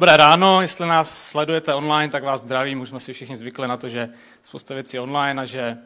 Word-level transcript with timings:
Dobré 0.00 0.16
ráno, 0.16 0.62
jestli 0.62 0.86
nás 0.86 1.28
sledujete 1.28 1.74
online, 1.74 2.12
tak 2.12 2.24
vás 2.24 2.40
zdravím. 2.40 2.80
Už 2.80 2.88
jsme 2.88 3.00
si 3.00 3.12
všichni 3.12 3.36
zvykli 3.36 3.68
na 3.68 3.76
to, 3.76 3.88
že 3.88 4.08
spousta 4.42 4.74
věcí 4.74 4.98
online 4.98 5.42
a 5.42 5.44
že 5.44 5.78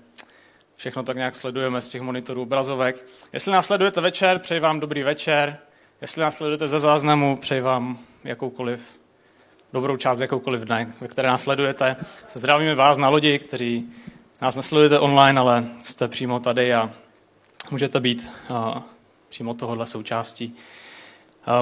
všechno 0.77 1.03
tak 1.03 1.17
nějak 1.17 1.37
sledujeme 1.37 1.81
z 1.81 1.89
těch 1.89 2.03
monitorů 2.03 2.43
obrazovek. 2.43 3.05
Jestli 3.33 3.53
nás 3.53 3.67
sledujete 3.67 4.01
večer, 4.01 4.39
přeji 4.39 4.61
vám 4.61 4.81
dobrý 4.81 5.03
večer. 5.03 5.59
Jestli 6.01 6.23
nás 6.23 6.37
sledujete 6.37 6.69
ze 6.69 6.81
záznamu, 6.81 7.37
přeji 7.37 7.61
vám 7.61 7.99
jakoukoliv 8.25 9.01
dobrou 9.73 9.97
část 9.97 10.21
jakoukoliv 10.21 10.61
dne, 10.63 10.93
ve 11.01 11.09
které 11.09 11.29
nás 11.29 11.43
sledujete. 11.43 11.97
Se 12.27 12.39
zdravíme 12.39 12.75
vás 12.75 12.99
na 12.99 13.09
lodi, 13.09 13.39
kteří 13.39 13.93
nás 14.43 14.57
nesledujete 14.57 14.99
online, 14.99 15.41
ale 15.41 15.65
jste 15.83 16.09
přímo 16.09 16.41
tady 16.41 16.75
a 16.75 16.91
můžete 17.71 18.01
být 18.01 18.33
přímo 19.29 19.55
tohohle 19.55 19.87
součástí. 19.87 20.57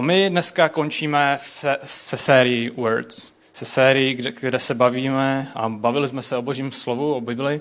My 0.01 0.31
dneska 0.31 0.69
končíme 0.69 1.39
se, 1.43 1.79
se 1.85 2.17
sérii 2.17 2.71
Words, 2.71 3.33
se 3.53 3.65
sérii, 3.65 4.15
kde, 4.15 4.33
kde 4.41 4.59
se 4.59 4.75
bavíme 4.75 5.53
a 5.55 5.69
bavili 5.69 6.09
jsme 6.09 6.23
se 6.23 6.37
o 6.37 6.43
božím 6.43 6.73
slovu, 6.73 7.15
o 7.15 7.21
Bibli. 7.21 7.61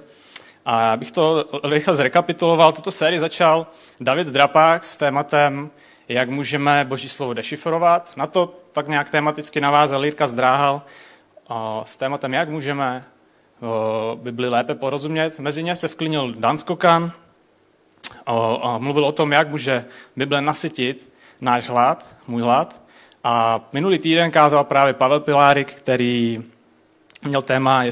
A 0.66 0.82
já 0.82 0.98
bych 0.98 1.12
to 1.12 1.46
rychle 1.64 1.96
zrekapituloval. 1.96 2.72
Tuto 2.72 2.92
sérii 2.92 3.20
začal 3.20 3.68
David 4.00 4.28
Drapák 4.28 4.86
s 4.86 4.98
tématem, 4.98 5.70
jak 6.08 6.30
můžeme 6.30 6.86
boží 6.86 7.10
slovo 7.10 7.34
dešifrovat. 7.34 8.18
Na 8.18 8.28
to 8.28 8.54
tak 8.72 8.88
nějak 8.88 9.10
tematicky 9.10 9.62
navázal 9.62 10.06
Jirka 10.06 10.28
Zdráhal 10.28 10.82
s 11.84 11.96
tématem, 11.96 12.34
jak 12.34 12.50
můžeme 12.50 13.06
Bibli 14.16 14.50
lépe 14.50 14.76
porozumět. 14.76 15.40
Mezi 15.40 15.64
ně 15.64 15.76
se 15.76 15.88
vklinil 15.88 16.34
Dan 16.34 16.58
Skokan 16.58 17.12
a 18.62 18.78
mluvil 18.78 19.06
o 19.06 19.12
tom, 19.12 19.32
jak 19.32 19.50
může 19.50 19.86
Bible 20.16 20.42
nasytit 20.42 21.11
náš 21.42 21.70
hlad, 21.70 22.16
můj 22.28 22.42
hlad. 22.42 22.82
A 23.24 23.62
minulý 23.74 24.00
týden 24.00 24.32
kázal 24.32 24.64
právě 24.64 24.94
Pavel 24.94 25.20
Pilárik, 25.20 25.74
který 25.74 26.44
měl 27.22 27.42
téma 27.42 27.84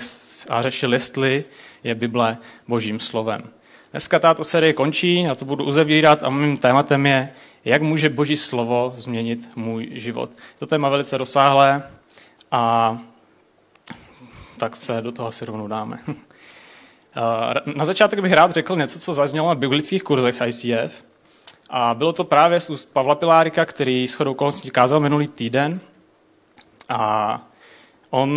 a 0.50 0.62
řešil, 0.62 0.94
jestli 0.94 1.46
je 1.84 1.96
Bible 1.96 2.38
božím 2.68 3.00
slovem. 3.00 3.44
Dneska 3.92 4.20
tato 4.20 4.44
série 4.44 4.74
končí, 4.74 5.24
já 5.24 5.36
to 5.36 5.46
budu 5.46 5.64
uzavírat 5.66 6.24
a 6.24 6.30
mým 6.30 6.58
tématem 6.58 7.06
je, 7.06 7.34
jak 7.66 7.82
může 7.82 8.10
boží 8.10 8.38
slovo 8.38 8.94
změnit 8.96 9.50
můj 9.56 9.90
život. 9.92 10.32
To 10.60 10.66
téma 10.66 10.90
velice 10.90 11.18
rozsáhlé 11.18 11.84
a 12.52 12.98
tak 14.58 14.76
se 14.76 15.02
do 15.02 15.12
toho 15.12 15.32
si 15.32 15.46
rovnou 15.46 15.68
dáme. 15.68 16.00
Na 17.76 17.86
začátek 17.86 18.20
bych 18.20 18.34
rád 18.34 18.52
řekl 18.52 18.76
něco, 18.76 19.00
co 19.00 19.14
zaznělo 19.14 19.48
na 19.48 19.56
biblických 19.56 20.04
kurzech 20.04 20.42
ICF. 20.46 21.09
A 21.70 21.94
bylo 21.94 22.14
to 22.14 22.24
právě 22.24 22.60
z 22.60 22.70
úst 22.70 22.94
Pavla 22.94 23.16
Pilárika, 23.16 23.66
který 23.66 24.08
s 24.08 24.14
chodou 24.14 24.32
okolností 24.32 24.70
kázal 24.70 25.00
minulý 25.00 25.28
týden. 25.28 25.80
A 26.90 27.42
on 28.10 28.32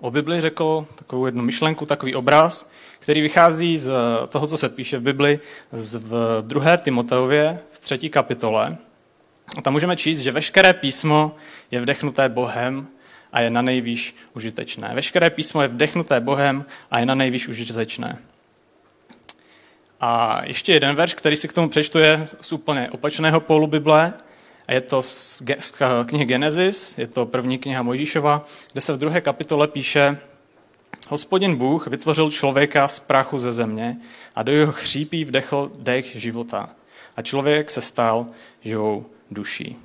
o 0.00 0.10
Bibli 0.10 0.40
řekl 0.40 0.86
takovou 0.94 1.26
jednu 1.26 1.42
myšlenku, 1.42 1.86
takový 1.86 2.14
obraz, 2.14 2.70
který 2.98 3.20
vychází 3.20 3.78
z 3.78 3.92
toho, 4.28 4.46
co 4.46 4.56
se 4.56 4.68
píše 4.68 4.98
v 4.98 5.02
Bibli 5.02 5.40
z 5.72 5.94
v 5.94 6.42
druhé 6.46 6.78
Timoteově 6.78 7.58
v 7.72 7.78
třetí 7.78 8.10
kapitole. 8.10 8.76
A 9.58 9.62
tam 9.62 9.72
můžeme 9.72 9.96
číst, 9.96 10.18
že 10.18 10.32
veškeré 10.32 10.72
písmo 10.72 11.36
je 11.70 11.80
vdechnuté 11.80 12.28
Bohem 12.28 12.86
a 13.32 13.40
je 13.40 13.50
na 13.50 13.62
nejvýš 13.62 14.16
užitečné. 14.34 14.90
Veškeré 14.94 15.30
písmo 15.30 15.62
je 15.62 15.68
vdechnuté 15.68 16.20
Bohem 16.20 16.64
a 16.90 16.98
je 16.98 17.06
na 17.06 17.14
nejvýš 17.14 17.48
užitečné. 17.48 18.18
A 20.04 20.40
ještě 20.44 20.72
jeden 20.72 20.96
verš, 20.96 21.14
který 21.14 21.36
si 21.36 21.48
k 21.48 21.52
tomu 21.52 21.68
přečtu, 21.68 21.98
je 21.98 22.26
z 22.40 22.52
úplně 22.52 22.90
opačného 22.90 23.40
pólu 23.40 23.66
Bible. 23.66 24.12
A 24.68 24.72
je 24.72 24.80
to 24.80 25.02
z 25.02 25.42
knihy 26.06 26.24
Genesis, 26.24 26.98
je 26.98 27.06
to 27.06 27.26
první 27.26 27.58
kniha 27.58 27.82
Mojžíšova, 27.82 28.46
kde 28.72 28.80
se 28.80 28.92
v 28.92 28.98
druhé 28.98 29.20
kapitole 29.20 29.68
píše, 29.68 30.18
Hospodin 31.08 31.56
Bůh 31.56 31.86
vytvořil 31.86 32.30
člověka 32.30 32.88
z 32.88 33.00
prachu 33.00 33.38
ze 33.38 33.52
země 33.52 33.96
a 34.34 34.42
do 34.42 34.52
jeho 34.52 34.72
chřípí 34.72 35.24
vdechl 35.24 35.70
dech 35.78 36.16
života. 36.16 36.70
A 37.16 37.22
člověk 37.22 37.70
se 37.70 37.80
stal 37.80 38.26
živou 38.60 39.06
duší. 39.30 39.76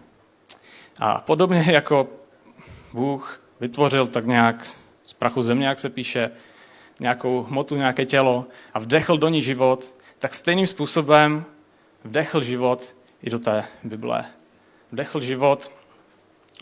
A 0.99 1.21
podobně 1.21 1.65
jako 1.67 2.07
Bůh 2.93 3.41
vytvořil 3.59 4.07
tak 4.07 4.25
nějak 4.25 4.65
z 5.03 5.13
prachu 5.13 5.41
země, 5.41 5.67
jak 5.67 5.79
se 5.79 5.89
píše, 5.89 6.31
nějakou 6.99 7.43
hmotu, 7.43 7.75
nějaké 7.75 8.05
tělo 8.05 8.45
a 8.73 8.79
vdechl 8.79 9.17
do 9.17 9.29
ní 9.29 9.41
život, 9.41 9.96
tak 10.19 10.35
stejným 10.35 10.67
způsobem 10.67 11.45
vdechl 12.03 12.43
život 12.43 12.95
i 13.23 13.29
do 13.29 13.39
té 13.39 13.65
Bible. 13.83 14.25
Vdechl 14.91 15.21
život 15.21 15.71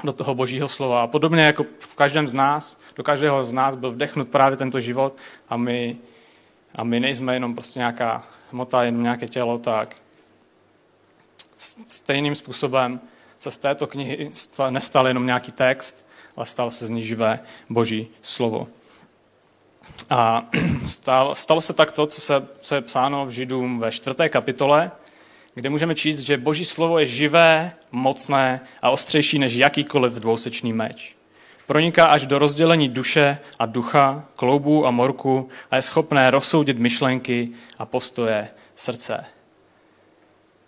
do 0.04 0.14
toho 0.14 0.36
božího 0.36 0.68
slova. 0.68 1.04
A 1.04 1.08
podobně 1.08 1.42
jako 1.42 1.66
v 1.80 1.96
každém 1.96 2.28
z 2.28 2.34
nás, 2.34 2.80
do 2.96 3.04
každého 3.04 3.44
z 3.44 3.52
nás 3.52 3.76
byl 3.76 3.92
vdechnut 3.92 4.30
právě 4.30 4.58
tento 4.58 4.80
život 4.80 5.18
a 5.50 5.58
my, 5.58 5.98
a 6.76 6.84
my 6.84 7.00
nejsme 7.00 7.34
jenom 7.34 7.56
prostě 7.56 7.80
nějaká 7.80 8.24
hmota, 8.52 8.84
jenom 8.84 9.04
nějaké 9.04 9.28
tělo, 9.28 9.58
tak 9.58 9.96
stejným 11.88 12.36
způsobem 12.36 13.00
se 13.40 13.52
z 13.52 13.58
této 13.58 13.88
knihy 13.88 14.32
nestal 14.70 15.08
jenom 15.08 15.26
nějaký 15.26 15.52
text, 15.52 16.08
ale 16.36 16.46
stal 16.46 16.72
se 16.72 16.88
z 16.88 16.90
ní 16.90 17.04
živé 17.04 17.40
boží 17.70 18.08
slovo. 18.22 18.68
A 20.10 20.50
stalo, 21.36 21.62
se 21.62 21.74
tak 21.74 21.92
to, 21.92 22.06
co, 22.06 22.22
se, 22.22 22.48
co 22.62 22.76
je 22.76 22.82
psáno 22.82 23.26
v 23.26 23.30
Židům 23.30 23.80
ve 23.80 23.92
čtvrté 23.92 24.30
kapitole, 24.30 24.92
kde 25.56 25.70
můžeme 25.70 25.96
číst, 25.96 26.20
že 26.20 26.38
boží 26.38 26.66
slovo 26.66 27.00
je 27.00 27.08
živé, 27.08 27.74
mocné 27.92 28.62
a 28.82 28.90
ostřejší 28.90 29.40
než 29.40 29.54
jakýkoliv 29.54 30.14
dvousečný 30.14 30.74
meč. 30.74 31.16
Proniká 31.68 32.06
až 32.06 32.26
do 32.26 32.40
rozdělení 32.40 32.90
duše 32.90 33.38
a 33.60 33.66
ducha, 33.66 34.26
kloubů 34.36 34.88
a 34.88 34.92
morku 34.92 35.50
a 35.72 35.76
je 35.76 35.82
schopné 35.82 36.32
rozsoudit 36.32 36.80
myšlenky 36.80 37.50
a 37.78 37.86
postoje 37.86 38.48
srdce. 38.76 39.26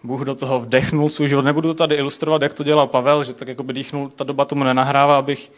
Bůh 0.03 0.21
do 0.21 0.35
toho 0.35 0.59
vdechnul 0.59 1.09
svůj 1.09 1.27
život. 1.27 1.45
Nebudu 1.45 1.69
to 1.69 1.73
tady 1.73 1.95
ilustrovat, 1.95 2.41
jak 2.41 2.53
to 2.53 2.63
dělal 2.63 2.87
Pavel, 2.87 3.23
že 3.23 3.33
tak 3.33 3.47
jako 3.47 3.63
by 3.63 3.73
dýchnul, 3.73 4.09
ta 4.09 4.23
doba 4.23 4.45
tomu 4.45 4.63
nenahrává, 4.63 5.17
abych 5.17 5.51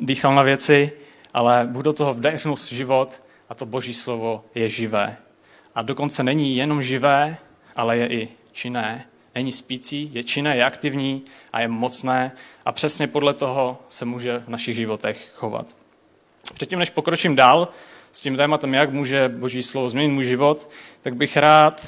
dýchal 0.00 0.34
na 0.34 0.42
věci, 0.42 0.92
ale 1.34 1.68
Bůh 1.70 1.82
do 1.82 1.92
toho 1.92 2.14
vdechnul 2.14 2.56
život 2.56 3.22
a 3.48 3.54
to 3.54 3.66
boží 3.66 3.94
slovo 3.94 4.44
je 4.54 4.68
živé. 4.68 5.16
A 5.74 5.82
dokonce 5.82 6.22
není 6.22 6.56
jenom 6.56 6.82
živé, 6.82 7.36
ale 7.76 7.96
je 7.96 8.08
i 8.08 8.28
činné. 8.52 9.06
Není 9.34 9.52
spící, 9.52 10.10
je 10.12 10.24
činné, 10.24 10.56
je 10.56 10.64
aktivní 10.64 11.22
a 11.52 11.60
je 11.60 11.68
mocné 11.68 12.32
a 12.64 12.72
přesně 12.72 13.06
podle 13.06 13.34
toho 13.34 13.78
se 13.88 14.04
může 14.04 14.38
v 14.38 14.48
našich 14.48 14.76
životech 14.76 15.32
chovat. 15.34 15.66
Předtím, 16.54 16.78
než 16.78 16.90
pokročím 16.90 17.36
dál 17.36 17.68
s 18.12 18.20
tím 18.20 18.36
tématem, 18.36 18.74
jak 18.74 18.92
může 18.92 19.28
boží 19.28 19.62
slovo 19.62 19.88
změnit 19.88 20.12
můj 20.12 20.24
život, 20.24 20.70
tak 21.02 21.16
bych 21.16 21.36
rád 21.36 21.86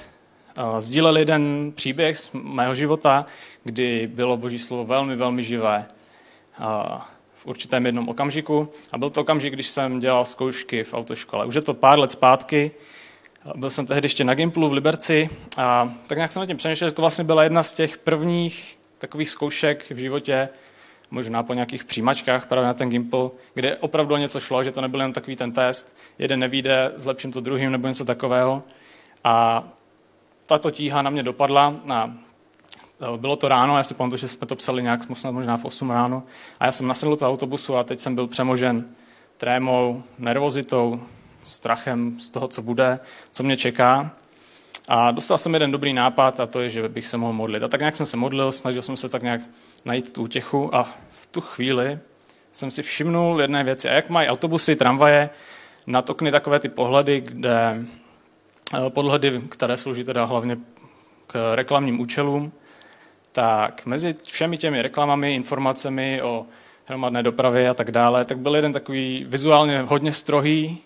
sdílel 0.78 1.16
jeden 1.16 1.72
příběh 1.74 2.18
z 2.18 2.30
mého 2.32 2.74
života, 2.74 3.26
kdy 3.64 4.06
bylo 4.06 4.36
boží 4.36 4.58
slovo 4.58 4.84
velmi, 4.84 5.16
velmi 5.16 5.42
živé 5.42 5.86
v 7.38 7.46
určitém 7.46 7.86
jednom 7.86 8.08
okamžiku. 8.08 8.68
A 8.92 8.98
byl 8.98 9.10
to 9.10 9.20
okamžik, 9.20 9.52
když 9.52 9.66
jsem 9.68 10.00
dělal 10.00 10.24
zkoušky 10.24 10.84
v 10.84 10.94
autoškole. 10.94 11.46
Už 11.46 11.54
je 11.54 11.62
to 11.62 11.74
pár 11.74 11.98
let 11.98 12.12
zpátky. 12.12 12.70
Byl 13.54 13.70
jsem 13.70 13.86
tehdy 13.86 14.06
ještě 14.06 14.24
na 14.24 14.34
Gimplu 14.34 14.68
v 14.68 14.72
Liberci 14.72 15.30
a 15.56 15.94
tak 16.06 16.18
nějak 16.18 16.32
jsem 16.32 16.40
nad 16.40 16.46
tím 16.46 16.56
přemýšlel, 16.56 16.90
že 16.90 16.94
to 16.94 17.02
vlastně 17.02 17.24
byla 17.24 17.42
jedna 17.42 17.62
z 17.62 17.74
těch 17.74 17.98
prvních 17.98 18.78
takových 18.98 19.30
zkoušek 19.30 19.90
v 19.90 19.96
životě, 19.96 20.48
možná 21.10 21.42
po 21.42 21.54
nějakých 21.54 21.84
přijímačkách 21.84 22.46
právě 22.46 22.66
na 22.66 22.74
ten 22.74 22.88
Gimple, 22.88 23.30
kde 23.54 23.76
opravdu 23.76 24.16
něco 24.16 24.40
šlo, 24.40 24.64
že 24.64 24.72
to 24.72 24.80
nebyl 24.80 25.00
jen 25.00 25.12
takový 25.12 25.36
ten 25.36 25.52
test, 25.52 25.96
jeden 26.18 26.40
nevíde, 26.40 26.92
zlepším 26.96 27.32
to 27.32 27.40
druhým 27.40 27.72
nebo 27.72 27.88
něco 27.88 28.04
takového. 28.04 28.62
A 29.24 29.64
tato 30.46 30.70
tíha 30.70 31.02
na 31.02 31.10
mě 31.10 31.22
dopadla 31.22 31.74
a 31.88 32.14
bylo 33.16 33.36
to 33.36 33.48
ráno, 33.48 33.76
já 33.76 33.82
si 33.82 33.94
pamatuju, 33.94 34.18
že 34.18 34.28
jsme 34.28 34.46
to 34.46 34.56
psali 34.56 34.82
nějak 34.82 35.00
možná 35.30 35.56
v 35.56 35.64
8 35.64 35.90
ráno. 35.90 36.22
A 36.60 36.66
já 36.66 36.72
jsem 36.72 36.86
nasedl 36.86 37.16
do 37.16 37.28
autobusu 37.28 37.76
a 37.76 37.84
teď 37.84 38.00
jsem 38.00 38.14
byl 38.14 38.26
přemožen 38.26 38.84
trémou, 39.36 40.02
nervozitou, 40.18 41.00
strachem 41.42 42.20
z 42.20 42.30
toho, 42.30 42.48
co 42.48 42.62
bude, 42.62 43.00
co 43.30 43.42
mě 43.42 43.56
čeká. 43.56 44.10
A 44.88 45.10
dostal 45.10 45.38
jsem 45.38 45.54
jeden 45.54 45.72
dobrý 45.72 45.92
nápad 45.92 46.40
a 46.40 46.46
to 46.46 46.60
je, 46.60 46.70
že 46.70 46.88
bych 46.88 47.06
se 47.06 47.16
mohl 47.16 47.32
modlit. 47.32 47.62
A 47.62 47.68
tak 47.68 47.80
nějak 47.80 47.96
jsem 47.96 48.06
se 48.06 48.16
modlil, 48.16 48.52
snažil 48.52 48.82
jsem 48.82 48.96
se 48.96 49.08
tak 49.08 49.22
nějak 49.22 49.40
najít 49.84 50.12
tu 50.12 50.22
útěchu 50.22 50.74
a 50.74 50.88
v 51.12 51.26
tu 51.26 51.40
chvíli 51.40 51.98
jsem 52.52 52.70
si 52.70 52.82
všimnul 52.82 53.40
jedné 53.40 53.64
věci. 53.64 53.88
A 53.88 53.92
jak 53.92 54.10
mají 54.10 54.28
autobusy, 54.28 54.76
tramvaje, 54.76 55.30
nad 55.86 56.10
okny 56.10 56.30
takové 56.30 56.58
ty 56.60 56.68
pohledy, 56.68 57.20
kde 57.20 57.84
eh, 58.74 58.90
podhledy, 58.90 59.42
které 59.48 59.76
slouží 59.76 60.04
teda 60.04 60.24
hlavně 60.24 60.58
k 61.26 61.54
reklamním 61.54 62.00
účelům, 62.00 62.52
tak 63.38 63.86
mezi 63.86 64.14
všemi 64.22 64.58
těmi 64.58 64.82
reklamami, 64.82 65.34
informacemi 65.34 66.22
o 66.22 66.46
hromadné 66.86 67.22
dopravě 67.22 67.68
a 67.68 67.74
tak 67.74 67.90
dále, 67.90 68.24
tak 68.24 68.38
byl 68.38 68.56
jeden 68.56 68.72
takový 68.72 69.24
vizuálně 69.28 69.82
hodně 69.82 70.12
strohý, 70.12 70.78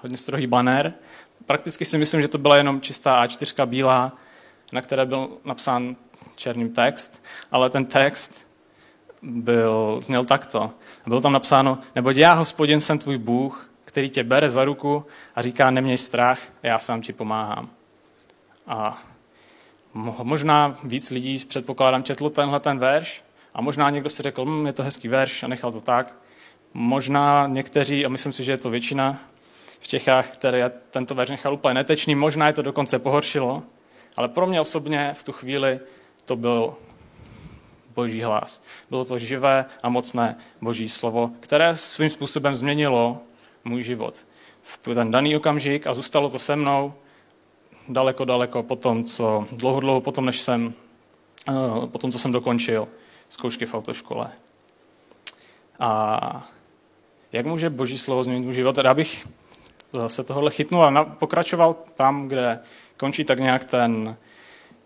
hodně 0.00 0.16
strohý 0.16 0.46
banner. 0.46 0.94
Prakticky 1.46 1.84
si 1.84 1.98
myslím, 1.98 2.20
že 2.20 2.28
to 2.28 2.38
byla 2.38 2.56
jenom 2.56 2.80
čistá 2.80 3.26
A4 3.26 3.66
bílá, 3.66 4.12
na 4.72 4.80
které 4.80 5.06
byl 5.06 5.28
napsán 5.44 5.96
černým 6.36 6.72
text, 6.72 7.22
ale 7.52 7.70
ten 7.70 7.84
text 7.84 8.46
byl, 9.22 9.98
zněl 10.02 10.24
takto. 10.24 10.70
Bylo 11.06 11.20
tam 11.20 11.32
napsáno, 11.32 11.78
neboť 11.94 12.16
já, 12.16 12.32
hospodin, 12.32 12.80
jsem 12.80 12.98
tvůj 12.98 13.18
Bůh, 13.18 13.70
který 13.84 14.10
tě 14.10 14.24
bere 14.24 14.50
za 14.50 14.64
ruku 14.64 15.06
a 15.34 15.42
říká, 15.42 15.70
neměj 15.70 15.98
strach, 15.98 16.40
já 16.62 16.78
sám 16.78 17.02
ti 17.02 17.12
pomáhám. 17.12 17.70
A 18.66 19.02
možná 20.22 20.78
víc 20.84 21.10
lidí, 21.10 21.38
předpokládám, 21.48 22.02
četlo 22.02 22.30
tenhle 22.30 22.60
ten 22.60 22.78
verš 22.78 23.24
a 23.54 23.60
možná 23.60 23.90
někdo 23.90 24.10
si 24.10 24.22
řekl, 24.22 24.44
hm, 24.44 24.66
je 24.66 24.72
to 24.72 24.82
hezký 24.82 25.08
verš 25.08 25.42
a 25.42 25.48
nechal 25.48 25.72
to 25.72 25.80
tak. 25.80 26.14
Možná 26.74 27.46
někteří, 27.46 28.06
a 28.06 28.08
myslím 28.08 28.32
si, 28.32 28.44
že 28.44 28.52
je 28.52 28.56
to 28.56 28.70
většina 28.70 29.18
v 29.80 29.88
Čechách, 29.88 30.30
které 30.30 30.70
tento 30.90 31.14
verš 31.14 31.30
nechal 31.30 31.54
úplně 31.54 31.74
netečný, 31.74 32.14
možná 32.14 32.46
je 32.46 32.52
to 32.52 32.62
dokonce 32.62 32.98
pohoršilo, 32.98 33.62
ale 34.16 34.28
pro 34.28 34.46
mě 34.46 34.60
osobně 34.60 35.14
v 35.14 35.22
tu 35.22 35.32
chvíli 35.32 35.80
to 36.24 36.36
byl 36.36 36.74
boží 37.94 38.22
hlas. 38.22 38.62
Bylo 38.90 39.04
to 39.04 39.18
živé 39.18 39.64
a 39.82 39.88
mocné 39.88 40.36
boží 40.60 40.88
slovo, 40.88 41.30
které 41.40 41.76
svým 41.76 42.10
způsobem 42.10 42.54
změnilo 42.54 43.18
můj 43.64 43.82
život 43.82 44.26
v 44.62 44.78
ten 44.78 45.10
daný 45.10 45.36
okamžik 45.36 45.86
a 45.86 45.94
zůstalo 45.94 46.30
to 46.30 46.38
se 46.38 46.56
mnou 46.56 46.94
daleko, 47.88 48.24
daleko 48.24 48.62
potom, 48.62 49.04
co, 49.04 49.46
dlouho, 49.52 49.80
dlouho 49.80 50.00
potom, 50.00 50.24
než 50.24 50.40
jsem, 50.40 50.74
eh, 51.48 51.86
potom, 51.86 52.12
co 52.12 52.18
jsem 52.18 52.32
dokončil 52.32 52.88
zkoušky 53.28 53.66
v 53.66 53.74
autoškole. 53.74 54.30
A 55.80 56.48
jak 57.32 57.46
může 57.46 57.70
boží 57.70 57.98
slovo 57.98 58.24
změnit 58.24 58.44
můj 58.44 58.52
život? 58.52 58.78
Já 58.78 58.94
bych 58.94 59.26
se 60.06 60.24
tohle 60.24 60.50
chytnul 60.50 60.84
a 60.84 61.04
pokračoval 61.04 61.76
tam, 61.94 62.28
kde 62.28 62.58
končí 62.96 63.24
tak 63.24 63.38
nějak 63.38 63.64
ten, 63.64 64.16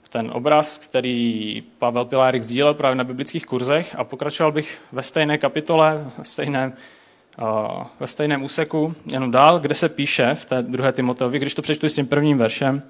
ten 0.08 0.30
obraz, 0.34 0.78
který 0.78 1.62
Pavel 1.78 2.04
Pilárik 2.04 2.42
sdílel 2.42 2.74
právě 2.74 2.96
na 2.96 3.04
biblických 3.04 3.46
kurzech 3.46 3.94
a 3.98 4.04
pokračoval 4.04 4.52
bych 4.52 4.82
ve 4.92 5.02
stejné 5.02 5.38
kapitole, 5.38 6.10
ve 6.18 6.24
stejném, 6.24 6.72
ve 8.00 8.06
stejném 8.06 8.42
úseku, 8.42 8.94
jenom 9.06 9.30
dál, 9.30 9.60
kde 9.60 9.74
se 9.74 9.88
píše 9.88 10.34
v 10.34 10.44
té 10.44 10.62
druhé 10.62 10.92
Timoteovi, 10.92 11.38
když 11.38 11.54
to 11.54 11.62
přečtu 11.62 11.88
s 11.88 11.94
tím 11.94 12.06
prvním 12.06 12.38
veršem, 12.38 12.82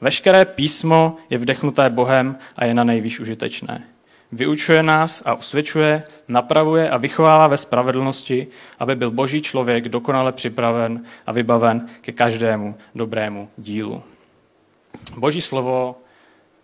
veškeré 0.00 0.44
písmo 0.44 1.16
je 1.30 1.38
vdechnuté 1.38 1.90
Bohem 1.90 2.36
a 2.56 2.64
je 2.64 2.74
na 2.74 2.84
nejvýš 2.84 3.20
užitečné. 3.20 3.84
Vyučuje 4.32 4.82
nás 4.82 5.22
a 5.24 5.34
usvědčuje, 5.34 6.02
napravuje 6.28 6.90
a 6.90 6.96
vychovává 6.96 7.46
ve 7.46 7.56
spravedlnosti, 7.56 8.46
aby 8.78 8.96
byl 8.96 9.10
boží 9.10 9.42
člověk 9.42 9.88
dokonale 9.88 10.32
připraven 10.32 11.04
a 11.26 11.32
vybaven 11.32 11.88
ke 12.00 12.12
každému 12.12 12.74
dobrému 12.94 13.48
dílu. 13.58 14.02
Boží 15.16 15.40
slovo 15.40 15.96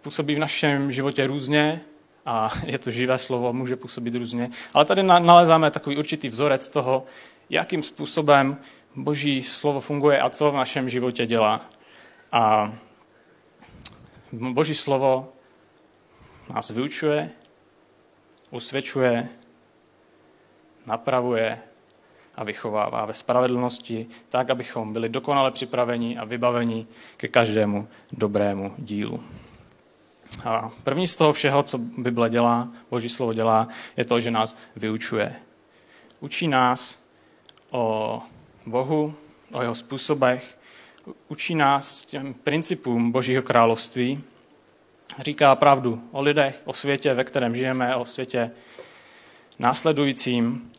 působí 0.03 0.35
v 0.35 0.39
našem 0.39 0.93
životě 0.93 1.27
různě 1.27 1.81
a 2.29 2.51
je 2.67 2.79
to 2.79 2.91
živé 2.91 3.19
slovo, 3.19 3.53
může 3.53 3.77
působit 3.77 4.15
různě. 4.15 4.51
Ale 4.75 4.85
tady 4.85 5.03
nalezáme 5.03 5.71
takový 5.71 5.97
určitý 5.97 6.29
vzorec 6.29 6.69
toho, 6.69 7.05
jakým 7.51 7.83
způsobem 7.83 8.57
Boží 8.97 9.43
slovo 9.43 9.81
funguje 9.81 10.21
a 10.21 10.31
co 10.31 10.51
v 10.51 10.57
našem 10.57 10.89
životě 10.89 11.27
dělá. 11.27 11.61
A 12.33 12.73
Boží 14.33 14.75
slovo 14.75 15.33
nás 16.55 16.71
vyučuje, 16.71 17.31
usvědčuje, 18.51 19.29
napravuje 20.87 21.59
a 22.35 22.45
vychovává 22.45 23.07
ve 23.07 23.15
spravedlnosti, 23.15 24.07
tak, 24.29 24.51
abychom 24.51 24.93
byli 24.93 25.09
dokonale 25.09 25.51
připraveni 25.51 26.19
a 26.19 26.25
vybaveni 26.25 26.87
ke 27.17 27.29
každému 27.29 27.89
dobrému 28.13 28.75
dílu. 28.79 29.25
A 30.45 30.71
první 30.85 31.09
z 31.09 31.17
toho 31.17 31.33
všeho, 31.33 31.63
co 31.63 31.79
Bible 31.79 32.31
dělá, 32.31 32.69
Boží 32.91 33.09
slovo 33.09 33.33
dělá, 33.33 33.69
je 33.97 34.05
to, 34.05 34.21
že 34.21 34.31
nás 34.31 34.57
vyučuje. 34.77 35.37
Učí 36.21 36.49
nás 36.49 36.99
o 37.71 38.21
Bohu, 38.67 39.15
o 39.53 39.63
jeho 39.63 39.75
způsobech, 39.75 40.59
učí 41.29 41.55
nás 41.55 42.05
těm 42.05 42.35
principům 42.35 43.13
Božího 43.13 43.43
království, 43.43 44.23
říká 45.19 45.55
pravdu 45.55 46.03
o 46.13 46.23
lidech, 46.23 46.63
o 46.65 46.73
světě, 46.73 47.15
ve 47.15 47.25
kterém 47.25 47.57
žijeme, 47.57 47.97
o 47.97 48.05
světě 48.05 48.51
následujícím. 49.59 50.73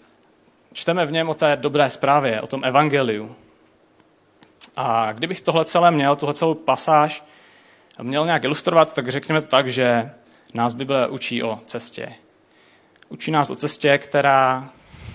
Čteme 0.73 1.05
v 1.05 1.11
něm 1.11 1.29
o 1.29 1.33
té 1.33 1.57
dobré 1.61 1.89
zprávě, 1.89 2.41
o 2.41 2.47
tom 2.47 2.63
evangeliu. 2.63 3.35
A 4.75 5.11
kdybych 5.11 5.41
tohle 5.41 5.65
celé 5.65 5.91
měl, 5.91 6.15
tuhle 6.15 6.33
celou 6.33 6.53
pasáž, 6.53 7.23
měl 8.03 8.25
nějak 8.25 8.43
ilustrovat, 8.43 8.93
tak 8.93 9.07
řekněme 9.07 9.41
to 9.41 9.47
tak, 9.47 9.67
že 9.67 10.11
nás 10.53 10.73
Bible 10.73 11.07
učí 11.07 11.43
o 11.43 11.59
cestě. 11.65 12.13
Učí 13.09 13.31
nás 13.31 13.49
o 13.49 13.55
cestě, 13.55 13.97
která 13.97 14.69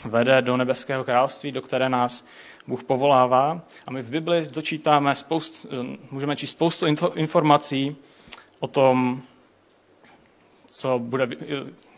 vede 0.04 0.42
do 0.42 0.56
nebeského 0.56 1.04
království, 1.04 1.52
do 1.52 1.62
které 1.62 1.88
nás 1.88 2.26
Bůh 2.66 2.84
povolává. 2.84 3.60
A 3.86 3.90
my 3.90 4.02
v 4.02 4.10
Bibli 4.10 4.44
dočítáme 4.50 5.14
spoustu, 5.14 5.68
můžeme 6.10 6.36
číst 6.36 6.50
spoustu 6.50 6.86
informací 7.14 7.96
o 8.60 8.66
tom, 8.66 9.22
co 10.66 10.98
bude, 10.98 11.28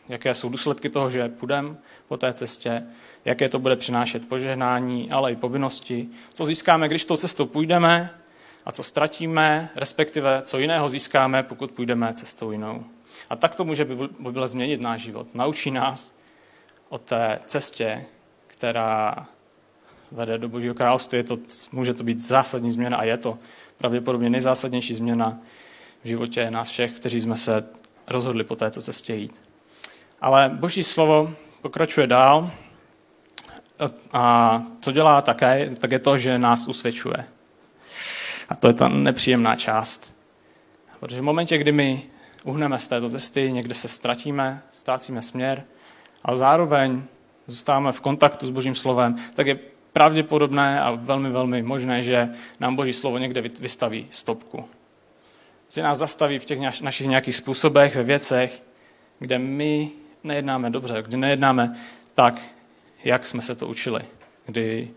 jaké 0.09 0.35
jsou 0.35 0.49
důsledky 0.49 0.91
toho, 0.91 1.11
že 1.11 1.29
půjdeme 1.29 1.77
po 2.09 2.17
té 2.17 2.33
cestě, 2.33 2.83
jaké 3.25 3.49
to 3.49 3.59
bude 3.59 3.77
přinášet 3.77 4.29
požehnání, 4.29 5.11
ale 5.11 5.33
i 5.33 5.37
povinnosti, 5.37 6.09
co 6.33 6.45
získáme, 6.45 6.89
když 6.89 7.05
tou 7.05 7.17
cestou 7.17 7.47
půjdeme 7.47 8.11
a 8.67 8.73
co 8.73 8.83
ztratíme, 8.83 9.69
respektive 9.77 10.43
co 10.43 10.59
jiného 10.59 10.89
získáme, 10.89 11.43
pokud 11.43 11.71
půjdeme 11.71 12.15
cestou 12.15 12.51
jinou. 12.51 12.85
A 13.31 13.37
tak 13.37 13.55
to 13.55 13.65
může 13.65 13.85
Bible 14.19 14.49
změnit 14.49 14.81
náš 14.81 15.03
život. 15.03 15.27
Naučí 15.35 15.71
nás 15.71 16.15
o 16.89 16.99
té 16.99 17.39
cestě, 17.47 18.05
která 18.47 19.27
vede 20.13 20.39
do 20.39 20.49
Božího 20.49 20.75
království. 20.75 21.19
Je 21.19 21.25
to, 21.25 21.39
může 21.73 21.95
to 21.95 22.05
být 22.05 22.21
zásadní 22.21 22.71
změna 22.71 22.97
a 22.97 23.05
je 23.05 23.17
to 23.17 23.39
pravděpodobně 23.79 24.31
nejzásadnější 24.31 24.95
změna 24.95 25.39
v 26.05 26.09
životě 26.09 26.51
nás 26.51 26.69
všech, 26.69 26.93
kteří 26.93 27.21
jsme 27.21 27.37
se 27.37 27.65
rozhodli 28.07 28.45
po 28.45 28.57
této 28.57 28.81
cestě 28.81 29.15
jít. 29.15 29.35
Ale 30.21 30.51
Boží 30.55 30.85
slovo 30.85 31.35
pokračuje 31.63 32.07
dál 32.07 32.51
a 34.13 34.63
co 34.81 34.93
dělá 34.93 35.23
také, 35.23 35.71
tak 35.79 35.93
je 35.93 35.99
to, 35.99 36.19
že 36.19 36.39
nás 36.39 36.69
usvědčuje. 36.69 37.36
A 38.49 38.55
to 38.57 38.69
je 38.69 38.75
ta 38.75 38.89
nepříjemná 38.89 39.57
část. 39.57 40.17
Protože 41.01 41.21
v 41.21 41.25
momentě, 41.25 41.59
kdy 41.59 41.73
my 41.73 42.03
uhneme 42.45 42.79
z 42.79 42.89
této 42.89 43.11
cesty, 43.11 43.53
někde 43.53 43.75
se 43.75 43.89
ztratíme, 43.89 44.63
ztrácíme 44.71 45.23
směr, 45.23 45.65
ale 46.25 46.37
zároveň 46.37 47.03
zůstáváme 47.47 47.93
v 47.93 48.01
kontaktu 48.01 48.47
s 48.47 48.51
Božím 48.51 48.75
slovem, 48.75 49.17
tak 49.35 49.47
je 49.47 49.59
pravděpodobné 49.93 50.81
a 50.81 50.91
velmi, 50.91 51.31
velmi 51.31 51.63
možné, 51.63 52.03
že 52.03 52.29
nám 52.61 52.77
Boží 52.77 52.93
slovo 52.93 53.19
někde 53.19 53.41
vystaví 53.41 54.07
stopku. 54.11 54.65
Že 55.69 55.83
nás 55.83 55.99
zastaví 55.99 56.39
v 56.39 56.45
těch 56.45 56.81
našich 56.81 57.07
nějakých 57.07 57.37
způsobech, 57.37 57.97
ve 57.97 58.03
věcech, 58.03 58.63
kde 59.19 59.39
my 59.39 59.91
nejednáme 60.25 60.71
dobře, 60.71 61.03
kdy 61.03 61.17
nejednáme 61.17 61.77
tak, 62.15 62.41
jak 63.05 63.27
jsme 63.27 63.43
se 63.43 63.55
to 63.55 63.69
učili, 63.69 64.01
kdy 64.47 64.91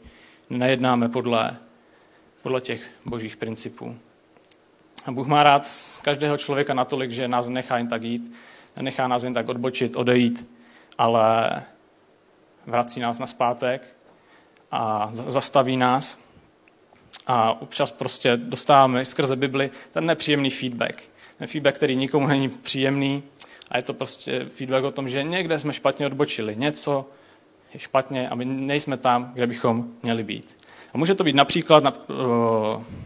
nejednáme 0.50 1.10
podle 1.10 1.58
podle 2.42 2.62
těch 2.62 2.82
božích 3.06 3.38
principů. 3.38 3.98
A 5.06 5.12
Bůh 5.12 5.28
má 5.28 5.44
rád 5.44 5.70
každého 6.02 6.38
člověka 6.38 6.74
natolik, 6.74 7.12
že 7.12 7.28
nás 7.28 7.48
nechá 7.48 7.78
jen 7.78 7.88
tak 7.88 8.04
jít, 8.04 8.32
nechá 8.82 9.08
nás 9.08 9.24
jen 9.24 9.34
tak 9.34 9.50
odbočit, 9.50 9.96
odejít, 9.96 10.48
ale 10.98 11.50
vrací 12.66 13.00
nás 13.00 13.20
na 13.20 13.28
zpátek 13.28 13.96
a 14.72 15.10
zastaví 15.14 15.78
nás. 15.78 16.18
A 17.28 17.62
občas 17.62 17.92
prostě 17.92 18.38
dostáváme 18.38 19.06
skrze 19.06 19.36
Bibli 19.36 19.72
ten 19.92 20.06
nepříjemný 20.06 20.50
feedback. 20.50 21.04
Ten 21.38 21.48
feedback, 21.48 21.76
který 21.76 21.96
nikomu 21.96 22.28
není 22.28 22.50
příjemný 22.50 23.24
a 23.70 23.78
je 23.78 23.84
to 23.84 23.94
prostě 23.94 24.46
feedback 24.46 24.84
o 24.84 24.92
tom, 24.92 25.10
že 25.10 25.24
někde 25.24 25.60
jsme 25.60 25.74
špatně 25.74 26.06
odbočili, 26.06 26.56
něco 26.56 27.10
je 27.74 27.80
špatně 27.80 28.30
a 28.30 28.36
my 28.36 28.46
nejsme 28.46 28.98
tam, 28.98 29.32
kde 29.34 29.48
bychom 29.48 29.88
měli 30.04 30.24
být. 30.24 30.58
A 30.94 30.98
může 30.98 31.16
to 31.16 31.24
být 31.24 31.36
například, 31.36 31.84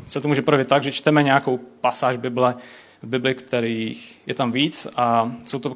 se 0.05 0.21
to 0.21 0.27
může 0.27 0.41
projevit 0.41 0.67
tak, 0.67 0.83
že 0.83 0.91
čteme 0.91 1.23
nějakou 1.23 1.57
pasáž 1.57 2.17
Bible, 2.17 2.55
v 3.01 3.07
Bibli, 3.07 3.35
kterých 3.35 4.21
je 4.25 4.33
tam 4.33 4.51
víc 4.51 4.87
a 4.95 5.31
jsou 5.43 5.59
to 5.59 5.75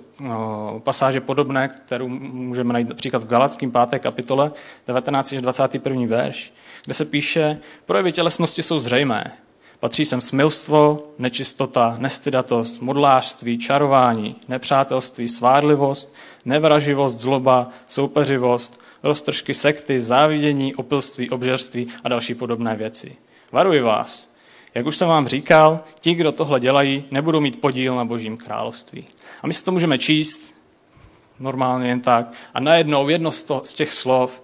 pasáže 0.80 1.22
podobné, 1.22 1.68
kterou 1.68 2.08
můžeme 2.08 2.74
najít 2.74 2.90
například 2.90 3.24
v 3.24 3.28
Galackém 3.28 3.72
5. 3.90 4.00
kapitole 4.00 4.52
19. 4.88 5.34
až 5.34 5.42
21. 5.42 6.08
verš, 6.08 6.54
kde 6.86 6.94
se 6.94 7.06
píše, 7.06 7.60
projevy 7.86 8.12
tělesnosti 8.12 8.64
jsou 8.64 8.80
zřejmé. 8.80 9.32
Patří 9.80 10.06
sem 10.06 10.22
smilstvo, 10.22 11.08
nečistota, 11.18 11.96
nestydatost, 12.00 12.82
modlářství, 12.82 13.58
čarování, 13.58 14.36
nepřátelství, 14.48 15.28
svárlivost, 15.28 16.14
nevraživost, 16.46 17.20
zloba, 17.20 17.70
soupeřivost, 17.88 18.82
roztržky 19.04 19.54
sekty, 19.54 20.00
závidění, 20.00 20.76
opilství, 20.76 21.30
obžerství 21.30 21.88
a 22.04 22.10
další 22.10 22.36
podobné 22.36 22.76
věci. 22.76 23.16
Varuji 23.52 23.82
vás, 23.82 24.36
jak 24.76 24.86
už 24.86 24.98
jsem 24.98 25.08
vám 25.08 25.28
říkal, 25.28 25.80
ti, 26.00 26.14
kdo 26.14 26.32
tohle 26.32 26.60
dělají, 26.60 27.04
nebudou 27.12 27.40
mít 27.40 27.62
podíl 27.62 27.96
na 27.96 28.06
božím 28.06 28.38
království. 28.38 29.06
A 29.44 29.48
my 29.48 29.54
si 29.54 29.64
to 29.64 29.72
můžeme 29.72 29.98
číst 29.98 30.56
normálně 31.40 31.90
jen 31.90 32.02
tak. 32.02 32.34
A 32.54 32.60
najednou 32.60 33.10
jedno 33.10 33.32
z 33.32 33.74
těch 33.76 33.94
slov 33.94 34.44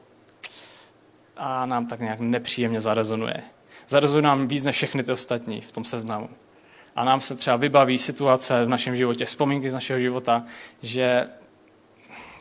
a 1.37 1.65
nám 1.65 1.87
tak 1.87 1.99
nějak 1.99 2.19
nepříjemně 2.19 2.81
zarezonuje. 2.81 3.43
Zarezonuje 3.87 4.21
nám 4.21 4.47
víc 4.47 4.63
než 4.63 4.75
všechny 4.75 5.03
ty 5.03 5.11
ostatní 5.11 5.61
v 5.61 5.71
tom 5.71 5.85
seznamu. 5.85 6.29
A 6.95 7.03
nám 7.03 7.21
se 7.21 7.35
třeba 7.35 7.55
vybaví 7.55 7.97
situace 7.97 8.65
v 8.65 8.69
našem 8.69 8.95
životě, 8.95 9.25
vzpomínky 9.25 9.69
z 9.69 9.73
našeho 9.73 9.99
života, 9.99 10.43
že 10.81 11.29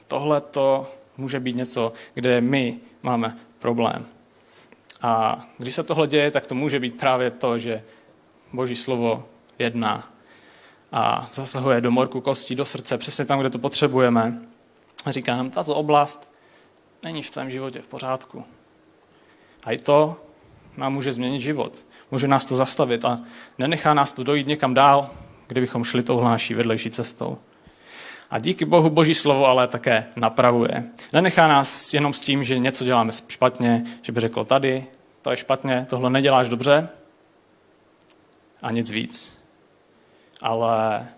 tohle 0.06 0.40
to 0.40 0.92
může 1.16 1.40
být 1.40 1.56
něco, 1.56 1.92
kde 2.14 2.40
my 2.40 2.80
máme 3.02 3.38
problém. 3.58 4.06
A 5.02 5.44
když 5.58 5.74
se 5.74 5.82
tohle 5.82 6.06
děje, 6.06 6.30
tak 6.30 6.46
to 6.46 6.54
může 6.54 6.80
být 6.80 6.98
právě 6.98 7.30
to, 7.30 7.58
že 7.58 7.82
Boží 8.52 8.76
slovo 8.76 9.28
jedná 9.58 10.12
a 10.92 11.28
zasahuje 11.32 11.80
do 11.80 11.90
morku 11.90 12.20
kostí, 12.20 12.54
do 12.54 12.64
srdce, 12.64 12.98
přesně 12.98 13.24
tam, 13.24 13.40
kde 13.40 13.50
to 13.50 13.58
potřebujeme. 13.58 14.42
A 15.04 15.10
říká 15.10 15.36
nám, 15.36 15.50
tato 15.50 15.74
oblast 15.74 16.32
není 17.02 17.22
v 17.22 17.30
tvém 17.30 17.50
životě 17.50 17.82
v 17.82 17.86
pořádku. 17.86 18.44
A 19.64 19.72
i 19.72 19.78
to 19.78 20.24
nám 20.76 20.94
může 20.94 21.12
změnit 21.12 21.40
život. 21.40 21.86
Může 22.10 22.28
nás 22.28 22.44
to 22.44 22.56
zastavit 22.56 23.04
a 23.04 23.20
nenechá 23.58 23.94
nás 23.94 24.12
to 24.12 24.24
dojít 24.24 24.46
někam 24.46 24.74
dál, 24.74 25.10
kdybychom 25.46 25.84
šli 25.84 26.02
touhle 26.02 26.30
naší 26.30 26.54
vedlejší 26.54 26.90
cestou. 26.90 27.38
A 28.30 28.38
díky 28.38 28.64
Bohu 28.64 28.90
Boží 28.90 29.14
slovo 29.14 29.46
ale 29.46 29.68
také 29.68 30.06
napravuje. 30.16 30.84
Nenechá 31.12 31.48
nás 31.48 31.94
jenom 31.94 32.14
s 32.14 32.20
tím, 32.20 32.44
že 32.44 32.58
něco 32.58 32.84
děláme 32.84 33.12
špatně, 33.28 33.84
že 34.02 34.12
by 34.12 34.20
řekl 34.20 34.44
tady, 34.44 34.86
to 35.22 35.30
je 35.30 35.36
špatně, 35.36 35.86
tohle 35.90 36.10
neděláš 36.10 36.48
dobře 36.48 36.88
a 38.62 38.70
nic 38.70 38.90
víc. 38.90 39.38
Ale 40.42 41.08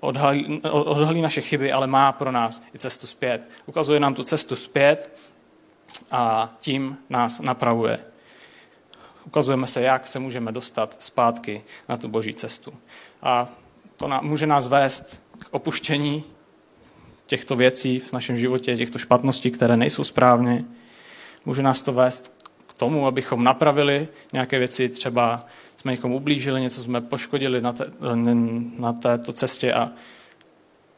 odhalí, 0.00 0.60
odhalí 0.70 1.22
naše 1.22 1.40
chyby, 1.40 1.72
ale 1.72 1.86
má 1.86 2.12
pro 2.12 2.32
nás 2.32 2.62
i 2.74 2.78
cestu 2.78 3.06
zpět. 3.06 3.48
Ukazuje 3.66 4.00
nám 4.00 4.14
tu 4.14 4.22
cestu 4.22 4.56
zpět 4.56 5.18
a 6.10 6.54
tím 6.60 6.96
nás 7.10 7.40
napravuje. 7.40 8.00
Ukazujeme 9.26 9.66
se, 9.66 9.82
jak 9.82 10.06
se 10.06 10.18
můžeme 10.18 10.52
dostat 10.52 10.96
zpátky 10.98 11.62
na 11.88 11.96
tu 11.96 12.08
boží 12.08 12.34
cestu. 12.34 12.74
A 13.22 13.48
to 13.96 14.10
může 14.22 14.46
nás 14.46 14.68
vést 14.68 15.22
k 15.38 15.48
opuštění 15.50 16.24
těchto 17.26 17.56
věcí 17.56 17.98
v 17.98 18.12
našem 18.12 18.36
životě, 18.36 18.76
těchto 18.76 18.98
špatností, 18.98 19.50
které 19.50 19.76
nejsou 19.76 20.04
správně. 20.04 20.64
Může 21.44 21.62
nás 21.62 21.82
to 21.82 21.92
vést 21.92 22.44
k 22.66 22.74
tomu, 22.74 23.06
abychom 23.06 23.44
napravili 23.44 24.08
nějaké 24.32 24.58
věci, 24.58 24.88
třeba 24.88 25.46
jsme 25.76 25.92
někomu 25.92 26.16
ublížili, 26.16 26.60
něco 26.60 26.82
jsme 26.82 27.00
poškodili 27.00 27.60
na, 27.60 27.72
té, 27.72 27.90
na 28.78 28.92
této 28.92 29.32
cestě 29.32 29.72
a 29.72 29.92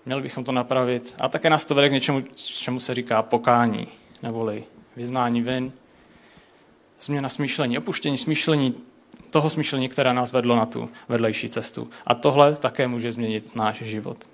měli 0.06 0.22
bychom 0.22 0.44
to 0.44 0.52
napravit. 0.52 1.14
A 1.18 1.28
také 1.28 1.50
nás 1.50 1.64
to 1.64 1.74
vede 1.74 1.88
k 1.88 1.92
něčemu, 1.92 2.22
čemu 2.34 2.80
se 2.80 2.94
říká 2.94 3.22
pokání, 3.22 3.88
neboli 4.22 4.64
vyznání 4.96 5.42
vin, 5.42 5.72
změna 7.00 7.28
smýšlení, 7.28 7.78
opuštění 7.78 8.18
smýšlení, 8.18 8.74
toho 9.30 9.50
smýšlení, 9.50 9.88
které 9.88 10.12
nás 10.12 10.32
vedlo 10.32 10.56
na 10.56 10.66
tu 10.66 10.90
vedlejší 11.08 11.48
cestu. 11.48 11.90
A 12.06 12.14
tohle 12.14 12.56
také 12.56 12.88
může 12.88 13.12
změnit 13.12 13.56
náš 13.56 13.82
život. 13.82 14.24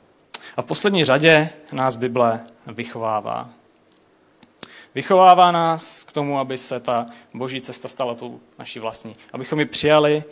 A 0.57 0.63
v 0.63 0.65
poslední 0.65 1.05
řadě 1.05 1.51
nás 1.73 1.97
Bible 1.97 2.41
vychovává. 2.67 3.51
Vychovává 4.95 5.53
nás 5.53 6.05
k 6.05 6.13
tomu, 6.13 6.39
aby 6.39 6.59
se 6.59 6.81
ta 6.81 7.07
boží 7.35 7.61
cesta 7.61 7.89
stala 7.89 8.15
tou 8.15 8.41
naší 8.59 8.79
vlastní. 8.79 9.15
Abychom 9.33 9.61
ji 9.61 9.67
přijali 9.67 10.25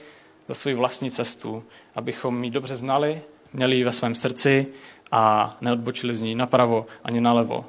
za 0.48 0.54
svou 0.54 0.76
vlastní 0.76 1.10
cestu, 1.10 1.64
abychom 1.94 2.44
ji 2.44 2.50
dobře 2.50 2.76
znali, 2.76 3.22
měli 3.52 3.76
ji 3.76 3.84
ve 3.84 3.92
svém 3.92 4.14
srdci 4.14 4.66
a 5.12 5.56
neodbočili 5.60 6.14
z 6.14 6.20
ní 6.22 6.34
napravo 6.34 6.86
ani 7.04 7.20
nalevo. 7.20 7.64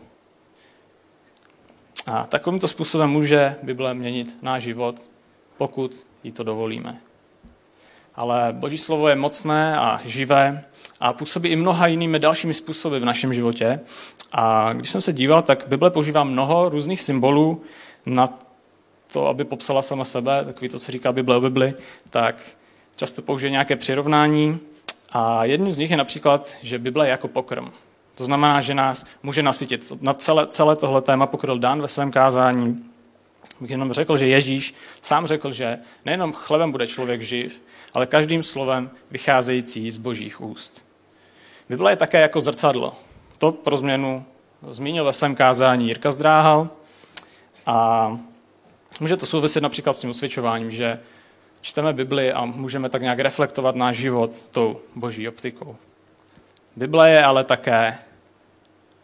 A 2.06 2.26
takovýmto 2.26 2.68
způsobem 2.68 3.10
může 3.10 3.56
Bible 3.64 3.94
měnit 3.94 4.44
náš 4.44 4.64
život, 4.64 5.10
pokud 5.58 6.08
jí 6.24 6.32
to 6.32 6.44
dovolíme. 6.44 7.02
Ale 8.16 8.48
Boží 8.52 8.78
slovo 8.78 9.08
je 9.08 9.16
mocné 9.16 9.78
a 9.78 10.00
živé 10.06 10.64
a 11.00 11.14
působí 11.14 11.50
i 11.50 11.56
mnoha 11.56 11.88
jinými 11.88 12.20
dalšími 12.20 12.54
způsoby 12.54 12.98
v 12.98 13.06
našem 13.06 13.34
životě. 13.34 13.80
A 14.32 14.74
když 14.74 14.92
jsem 14.92 15.02
se 15.02 15.14
díval, 15.14 15.42
tak 15.42 15.64
Bible 15.68 15.90
používá 15.90 16.24
mnoho 16.24 16.70
různých 16.70 17.02
symbolů 17.02 17.62
na 18.06 18.40
to, 19.14 19.28
aby 19.28 19.44
popsala 19.44 19.82
sama 19.82 20.06
sebe, 20.06 20.46
takový 20.46 20.70
to, 20.70 20.80
co 20.80 20.92
říká 20.92 21.12
Bible 21.12 21.36
o 21.36 21.42
Bibli, 21.42 21.74
tak 22.10 22.42
často 22.96 23.22
použije 23.22 23.50
nějaké 23.50 23.76
přirovnání. 23.76 24.60
A 25.12 25.46
jedním 25.46 25.72
z 25.72 25.78
nich 25.78 25.92
je 25.92 25.98
například, 25.98 26.54
že 26.62 26.80
Bible 26.80 27.06
je 27.06 27.10
jako 27.10 27.28
pokrm. 27.28 27.72
To 28.16 28.26
znamená, 28.26 28.62
že 28.62 28.74
nás 28.74 29.06
může 29.24 29.44
nasytit. 29.44 29.92
Na 30.02 30.14
celé, 30.14 30.48
celé 30.48 30.76
tohle 30.76 31.02
téma 31.02 31.28
pokryl 31.28 31.60
Dan 31.60 31.82
ve 31.82 31.88
svém 31.88 32.12
kázání. 32.12 32.86
Bych 33.62 33.72
jenom 33.72 33.94
řekl, 33.94 34.18
že 34.18 34.28
Ježíš 34.28 34.74
sám 35.02 35.28
řekl, 35.28 35.52
že 35.52 35.80
nejenom 36.06 36.34
chlebem 36.34 36.72
bude 36.72 36.88
člověk 36.88 37.22
živ, 37.22 37.62
ale 37.94 38.06
každým 38.06 38.44
slovem 38.44 38.90
vycházející 39.12 39.92
z 39.92 39.98
božích 39.98 40.42
úst. 40.42 40.86
Bible 41.70 41.92
je 41.92 41.96
také 41.96 42.22
jako 42.22 42.42
zrcadlo. 42.42 42.96
To 43.38 43.52
pro 43.52 43.78
změnu 43.78 44.26
zmínil 44.68 45.06
ve 45.06 45.14
svém 45.14 45.36
kázání 45.36 45.88
Jirka 45.88 46.12
Zdráhal 46.12 46.70
a 47.66 48.18
může 49.00 49.18
to 49.18 49.26
souviset 49.26 49.64
například 49.64 49.94
s 49.94 50.02
tím 50.02 50.10
usvědčováním, 50.10 50.72
že 50.72 51.00
čteme 51.62 51.94
Bibli 51.94 52.34
a 52.34 52.46
můžeme 52.46 52.90
tak 52.90 53.02
nějak 53.02 53.20
reflektovat 53.20 53.76
náš 53.76 53.98
život 53.98 54.32
tou 54.52 54.80
boží 54.96 55.28
optikou. 55.28 55.76
Bible 56.76 57.12
je 57.12 57.24
ale 57.24 57.44
také 57.44 57.98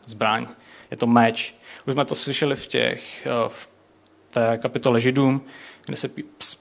zbraň. 0.05 0.47
Je 0.91 0.97
to 0.97 1.07
meč. 1.07 1.55
Už 1.87 1.93
jsme 1.93 2.05
to 2.05 2.15
slyšeli 2.15 2.55
v, 2.55 2.67
těch, 2.67 3.27
eh, 3.27 3.29
v 3.47 3.71
té 4.29 4.57
kapitole 4.57 5.01
Židům, 5.01 5.41
kde 5.85 5.97
se 5.97 6.09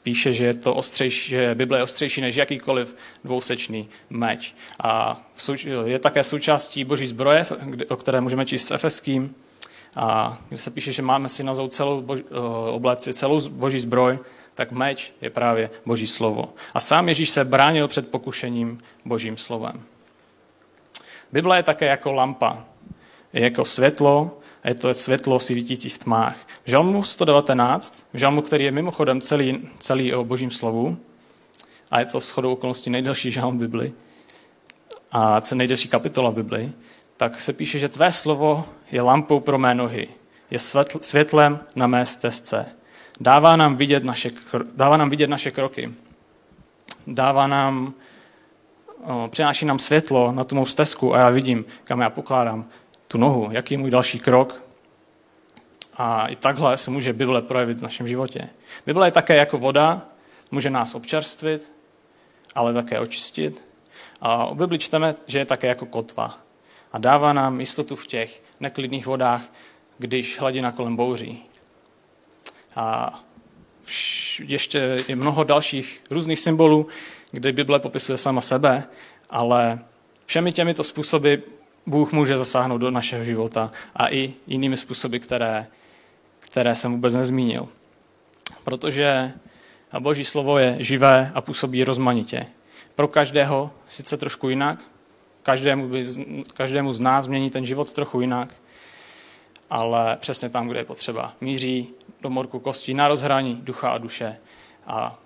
píše, 0.03 0.33
že 0.33 0.47
je 0.47 0.55
to 0.55 0.75
ostřejší, 0.75 1.31
že 1.31 1.55
Bible 1.55 1.79
je 1.79 1.83
ostřejší 1.83 2.21
než 2.21 2.37
jakýkoliv 2.37 2.97
dvousečný 3.25 3.89
meč. 4.11 4.55
A 4.83 5.23
je 5.85 5.99
také 5.99 6.25
součástí 6.25 6.85
boží 6.85 7.07
zbroje, 7.07 7.47
o 7.89 7.97
které 7.97 8.21
můžeme 8.21 8.47
číst 8.47 8.71
v 8.71 8.75
Efeským, 8.75 9.35
a 9.97 10.39
kde 10.49 10.59
se 10.59 10.71
píše, 10.71 10.93
že 10.93 11.03
máme 11.03 11.29
si 11.29 11.45
nazout 11.45 11.73
celou 11.73 12.01
boží, 12.01 12.23
eh, 12.31 12.71
obleci, 12.71 13.13
celou 13.13 13.49
boží 13.49 13.81
zbroj, 13.81 14.19
tak 14.55 14.73
meč 14.73 15.15
je 15.21 15.31
právě 15.31 15.71
boží 15.87 16.07
slovo. 16.07 16.55
A 16.75 16.81
sám 16.81 17.09
Ježíš 17.09 17.31
se 17.31 17.45
bránil 17.45 17.89
před 17.89 18.11
pokušením 18.11 18.79
božím 19.05 19.37
slovem. 19.37 19.83
Bible 21.33 21.57
je 21.57 21.63
také 21.63 21.87
jako 21.87 22.13
lampa. 22.13 22.65
Je 23.33 23.43
jako 23.43 23.65
světlo, 23.65 24.39
a 24.63 24.69
je 24.69 24.75
to 24.75 24.95
světlo 24.95 25.41
svítící 25.41 25.89
v 25.89 25.99
tmách. 25.99 26.37
V 26.65 26.71
Žalmu 26.71 27.03
119, 27.03 28.07
v 28.13 28.19
Žalmu, 28.19 28.43
který 28.43 28.65
je 28.65 28.71
mimochodem 28.71 29.21
celý, 29.21 29.69
celý 29.79 30.15
o 30.15 30.25
božím 30.25 30.51
slovu, 30.51 30.99
a 31.91 32.01
je 32.01 32.07
to 32.07 32.21
shodou 32.21 32.53
okolností 32.53 32.91
nejdelší 32.91 33.31
žalm 33.31 33.59
Bibli, 33.59 33.93
a 35.13 35.41
nejdelší 35.55 35.89
kapitola 35.89 36.31
Bibli, 36.31 36.73
tak 37.17 37.41
se 37.41 37.53
píše, 37.53 37.79
že 37.79 37.89
tvé 37.89 38.13
slovo 38.13 38.65
je 38.93 39.03
lampou 39.03 39.41
pro 39.41 39.59
mé 39.59 39.75
nohy, 39.75 40.09
je 40.51 40.59
světl, 40.59 40.99
světlem 41.03 41.59
na 41.77 41.87
mé 41.87 42.07
stezce. 42.07 42.67
Dává 43.21 43.57
nám 43.57 43.77
vidět 43.77 44.05
naše, 44.05 44.31
dává 44.75 44.97
nám 44.97 45.11
vidět 45.11 45.31
naše 45.31 45.51
kroky. 45.51 45.93
Dává 47.07 47.47
nám 47.47 47.95
přináší 49.29 49.67
nám 49.67 49.79
světlo 49.79 50.33
na 50.33 50.45
tu 50.45 50.55
mou 50.55 50.67
stezku 50.67 51.15
a 51.15 51.19
já 51.19 51.31
vidím, 51.31 51.65
kam 51.85 52.01
já 52.01 52.11
pokládám 52.11 52.67
tu 53.09 53.19
nohu, 53.19 53.49
jaký 53.53 53.75
je 53.75 53.79
můj 53.79 53.91
další 53.91 54.19
krok. 54.19 54.63
A 55.97 56.27
i 56.27 56.37
takhle 56.37 56.77
se 56.77 56.91
může 56.91 57.13
Bible 57.13 57.43
projevit 57.43 57.79
v 57.79 57.83
našem 57.83 58.09
životě. 58.09 58.49
Bible 58.87 59.07
je 59.07 59.13
také 59.13 59.37
jako 59.37 59.59
voda, 59.59 60.03
může 60.51 60.71
nás 60.71 60.95
občerstvit, 60.95 61.73
ale 62.55 62.75
také 62.75 63.01
očistit. 63.01 63.63
A 64.21 64.47
o 64.47 64.55
Bibli 64.55 64.79
čteme, 64.79 65.15
že 65.27 65.39
je 65.39 65.47
také 65.47 65.67
jako 65.67 65.87
kotva. 65.87 66.39
A 66.93 66.99
dává 66.99 67.33
nám 67.33 67.61
jistotu 67.61 67.97
v 67.97 68.07
těch 68.07 68.43
neklidných 68.61 69.07
vodách, 69.07 69.43
když 69.99 70.41
hladina 70.41 70.73
kolem 70.73 70.97
bouří. 70.97 71.45
A 72.77 73.21
ještě 74.41 75.05
je 75.09 75.17
mnoho 75.17 75.45
dalších 75.45 76.01
různých 76.11 76.41
symbolů, 76.41 76.87
kde 77.31 77.53
Bible 77.53 77.79
popisuje 77.79 78.19
sama 78.19 78.41
sebe, 78.41 78.85
ale 79.31 79.79
všemi 80.27 80.53
těmito 80.53 80.85
způsoby 80.85 81.35
Bůh 81.87 82.13
může 82.13 82.39
zasáhnout 82.39 82.79
do 82.79 82.91
našeho 82.91 83.25
života 83.25 83.73
a 83.95 84.09
i 84.11 84.35
jinými 84.47 84.77
způsoby, 84.77 85.17
které, 85.17 85.67
které 86.39 86.75
jsem 86.75 86.93
vůbec 86.93 87.15
nezmínil. 87.15 87.69
Protože 88.65 89.33
Boží 89.99 90.25
slovo 90.25 90.59
je 90.59 90.77
živé 90.79 91.33
a 91.35 91.41
působí 91.41 91.85
rozmanitě. 91.85 92.47
Pro 92.95 93.09
každého 93.09 93.71
sice 93.87 94.17
trošku 94.17 94.49
jinak, 94.49 94.83
každému, 95.43 95.89
by, 95.89 96.07
každému 96.55 96.93
z 96.93 97.01
nás 97.01 97.25
změní 97.25 97.51
ten 97.51 97.65
život 97.67 97.93
trochu 97.93 98.21
jinak, 98.21 98.55
ale 99.71 100.17
přesně 100.21 100.49
tam, 100.49 100.69
kde 100.69 100.81
je 100.81 100.85
potřeba. 100.85 101.33
Míří 101.41 101.89
do 102.21 102.31
morku 102.31 102.59
kostí 102.59 102.95
na 102.95 103.09
rozhraní 103.09 103.55
ducha 103.55 103.91
a 103.91 103.99
duše. 103.99 104.37
A, 104.87 105.19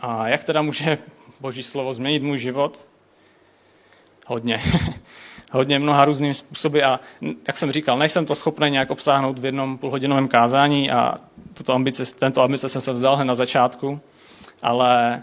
a 0.00 0.28
jak 0.28 0.44
teda 0.44 0.62
může 0.62 0.98
Boží 1.40 1.62
slovo 1.62 1.94
změnit 1.94 2.22
můj 2.22 2.38
život? 2.38 2.86
Hodně. 4.26 4.62
hodně 5.54 5.78
mnoha 5.78 6.04
různými 6.04 6.34
způsoby 6.34 6.82
a 6.82 7.00
jak 7.46 7.58
jsem 7.58 7.72
říkal, 7.72 7.98
nejsem 7.98 8.26
to 8.26 8.34
schopný 8.34 8.70
nějak 8.70 8.90
obsáhnout 8.90 9.38
v 9.38 9.44
jednom 9.44 9.78
půlhodinovém 9.78 10.28
kázání 10.28 10.90
a 10.90 11.20
tuto 11.54 11.72
ambice, 11.72 12.04
tento 12.14 12.42
ambice 12.42 12.68
jsem 12.68 12.80
se 12.80 12.92
vzal 12.92 13.16
hned 13.16 13.24
na 13.24 13.34
začátku, 13.34 14.00
ale 14.62 15.22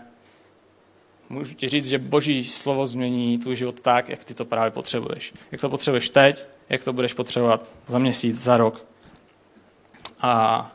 můžu 1.30 1.54
ti 1.54 1.70
říct, 1.70 1.88
že 1.88 1.98
boží 1.98 2.44
slovo 2.44 2.88
změní 2.88 3.38
tvůj 3.38 3.56
život 3.56 3.80
tak, 3.80 4.10
jak 4.10 4.24
ty 4.24 4.34
to 4.34 4.46
právě 4.46 4.72
potřebuješ. 4.72 5.34
Jak 5.52 5.62
to 5.62 5.70
potřebuješ 5.70 6.10
teď, 6.10 6.46
jak 6.72 6.84
to 6.84 6.94
budeš 6.94 7.14
potřebovat 7.14 7.76
za 7.88 8.00
měsíc, 8.00 8.42
za 8.42 8.58
rok. 8.58 8.86
A 10.22 10.72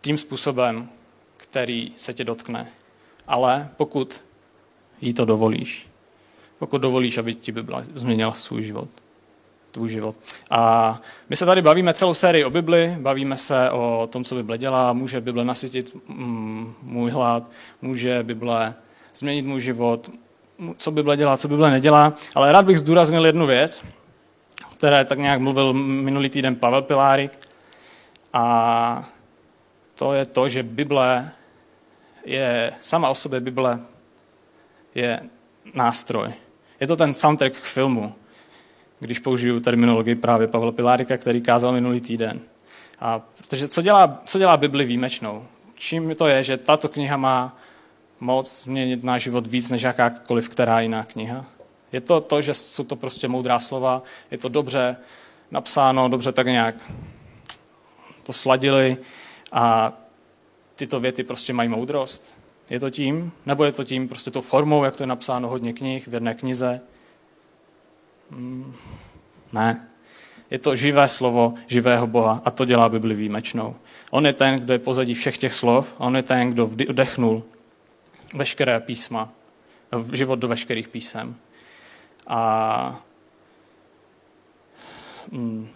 tím 0.00 0.18
způsobem, 0.18 0.88
který 1.36 1.92
se 1.96 2.14
tě 2.14 2.24
dotkne. 2.24 2.68
Ale 3.26 3.68
pokud 3.76 4.24
jí 5.00 5.14
to 5.14 5.24
dovolíš, 5.24 5.88
pokud 6.58 6.78
dovolíš, 6.78 7.18
aby 7.18 7.34
ti 7.34 7.52
Bible 7.52 7.84
změnila 7.94 8.32
svůj 8.32 8.62
život, 8.62 8.88
tvůj 9.70 9.88
život. 9.88 10.16
A 10.50 11.00
my 11.28 11.36
se 11.36 11.46
tady 11.46 11.62
bavíme 11.62 11.94
celou 11.94 12.14
sérii 12.14 12.44
o 12.44 12.50
Bibli, 12.50 12.96
bavíme 13.00 13.36
se 13.36 13.70
o 13.70 14.08
tom, 14.12 14.24
co 14.24 14.34
Bible 14.34 14.58
dělá, 14.58 14.92
může 14.92 15.20
Bible 15.20 15.44
nasytit 15.44 15.96
mm, 16.08 16.74
můj 16.82 17.10
hlad, 17.10 17.50
může 17.82 18.22
Bible 18.22 18.74
změnit 19.14 19.42
můj 19.42 19.60
život, 19.60 20.10
co 20.76 20.90
Bible 20.90 21.16
dělá, 21.16 21.36
co 21.36 21.48
Bible 21.48 21.70
nedělá, 21.70 22.14
ale 22.34 22.52
rád 22.52 22.66
bych 22.66 22.78
zdůraznil 22.78 23.26
jednu 23.26 23.46
věc, 23.46 23.84
které 24.76 25.04
tak 25.04 25.18
nějak 25.18 25.40
mluvil 25.40 25.72
minulý 25.72 26.28
týden 26.28 26.56
Pavel 26.56 26.82
Pilárik, 26.82 27.38
a 28.32 29.08
to 29.94 30.14
je 30.14 30.24
to, 30.26 30.48
že 30.48 30.62
Bible 30.62 31.30
je, 32.24 32.72
sama 32.80 33.08
o 33.08 33.14
sobě 33.14 33.40
Bible 33.40 33.80
je 34.94 35.20
nástroj. 35.74 36.32
Je 36.80 36.86
to 36.86 36.96
ten 36.96 37.14
soundtrack 37.14 37.52
k 37.52 37.64
filmu, 37.64 38.14
když 39.00 39.18
použiju 39.18 39.60
terminologii 39.60 40.14
právě 40.14 40.46
Pavla 40.46 40.72
Pilárika, 40.72 41.16
který 41.16 41.40
kázal 41.40 41.72
minulý 41.72 42.00
týden. 42.00 42.40
A 43.00 43.18
protože 43.18 43.68
co 43.68 43.82
dělá, 43.82 44.22
co 44.24 44.38
dělá 44.38 44.56
Bibli 44.56 44.84
výjimečnou? 44.84 45.46
Čím 45.74 46.14
to 46.14 46.26
je, 46.26 46.42
že 46.42 46.56
tato 46.56 46.88
kniha 46.88 47.16
má 47.16 47.56
moc 48.20 48.62
změnit 48.62 49.04
náš 49.04 49.22
život 49.22 49.46
víc 49.46 49.70
než 49.70 49.82
jakákoliv 49.82 50.48
která 50.48 50.80
jiná 50.80 51.04
kniha? 51.04 51.44
Je 51.96 52.00
to 52.00 52.20
to, 52.20 52.42
že 52.42 52.54
jsou 52.54 52.84
to 52.84 52.96
prostě 52.96 53.28
moudrá 53.28 53.60
slova, 53.60 54.02
je 54.30 54.38
to 54.38 54.48
dobře 54.48 54.96
napsáno, 55.50 56.08
dobře 56.08 56.32
tak 56.32 56.46
nějak 56.46 56.74
to 58.22 58.32
sladili 58.32 58.96
a 59.52 59.92
tyto 60.74 61.00
věty 61.00 61.24
prostě 61.24 61.52
mají 61.52 61.68
moudrost. 61.68 62.36
Je 62.70 62.80
to 62.80 62.90
tím? 62.90 63.32
Nebo 63.46 63.64
je 63.64 63.72
to 63.72 63.84
tím 63.84 64.08
prostě 64.08 64.30
tou 64.30 64.40
formou, 64.40 64.84
jak 64.84 64.96
to 64.96 65.02
je 65.02 65.06
napsáno 65.06 65.48
hodně 65.48 65.72
knih 65.72 66.08
v 66.08 66.14
jedné 66.14 66.34
knize? 66.34 66.80
Hmm, 68.30 68.74
ne. 69.52 69.88
Je 70.50 70.58
to 70.58 70.76
živé 70.76 71.08
slovo 71.08 71.54
živého 71.66 72.06
Boha 72.06 72.42
a 72.44 72.50
to 72.50 72.64
dělá 72.64 72.88
Bibli 72.88 73.14
výjimečnou. 73.14 73.76
On 74.10 74.26
je 74.26 74.32
ten, 74.32 74.56
kdo 74.56 74.72
je 74.72 74.78
pozadí 74.78 75.14
všech 75.14 75.38
těch 75.38 75.54
slov, 75.54 75.94
on 75.98 76.16
je 76.16 76.22
ten, 76.22 76.50
kdo 76.50 76.66
vdechnul 76.66 77.42
veškeré 78.34 78.80
písma, 78.80 79.32
život 80.12 80.36
do 80.36 80.48
veškerých 80.48 80.88
písem. 80.88 81.36
A 82.26 83.00
hmm, 85.32 85.68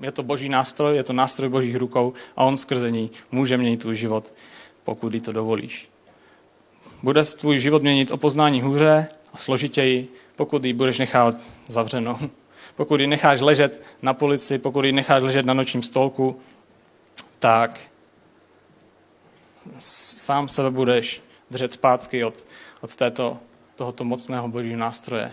je 0.00 0.12
to 0.12 0.22
boží 0.22 0.48
nástroj, 0.48 0.96
je 0.96 1.04
to 1.04 1.12
nástroj 1.12 1.48
božích 1.48 1.76
rukou 1.76 2.12
a 2.36 2.44
on 2.44 2.56
skrze 2.56 2.90
ní 2.90 3.10
může 3.32 3.56
měnit 3.56 3.80
tvůj 3.80 3.96
život, 3.96 4.34
pokud 4.84 5.14
jí 5.14 5.20
to 5.20 5.32
dovolíš. 5.32 5.88
Bude 7.02 7.24
tvůj 7.24 7.58
život 7.58 7.82
měnit 7.82 8.10
o 8.10 8.16
poznání 8.16 8.62
hůře 8.62 9.08
a 9.32 9.36
složitěji, 9.36 10.08
pokud 10.36 10.64
ji 10.64 10.72
budeš 10.72 10.98
nechat 10.98 11.34
zavřenou. 11.66 12.18
Pokud 12.76 13.00
ji 13.00 13.06
necháš 13.06 13.40
ležet 13.40 13.82
na 14.02 14.14
polici, 14.14 14.58
pokud 14.58 14.84
ji 14.84 14.92
necháš 14.92 15.22
ležet 15.22 15.46
na 15.46 15.54
nočním 15.54 15.82
stolku, 15.82 16.40
tak 17.38 17.80
sám 19.78 20.48
sebe 20.48 20.70
budeš 20.70 21.22
držet 21.50 21.72
zpátky 21.72 22.24
od, 22.24 22.44
od 22.80 22.96
této, 22.96 23.38
tohoto 23.80 24.04
mocného 24.04 24.48
božího 24.48 24.76
nástroje. 24.76 25.32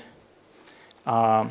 A 1.06 1.50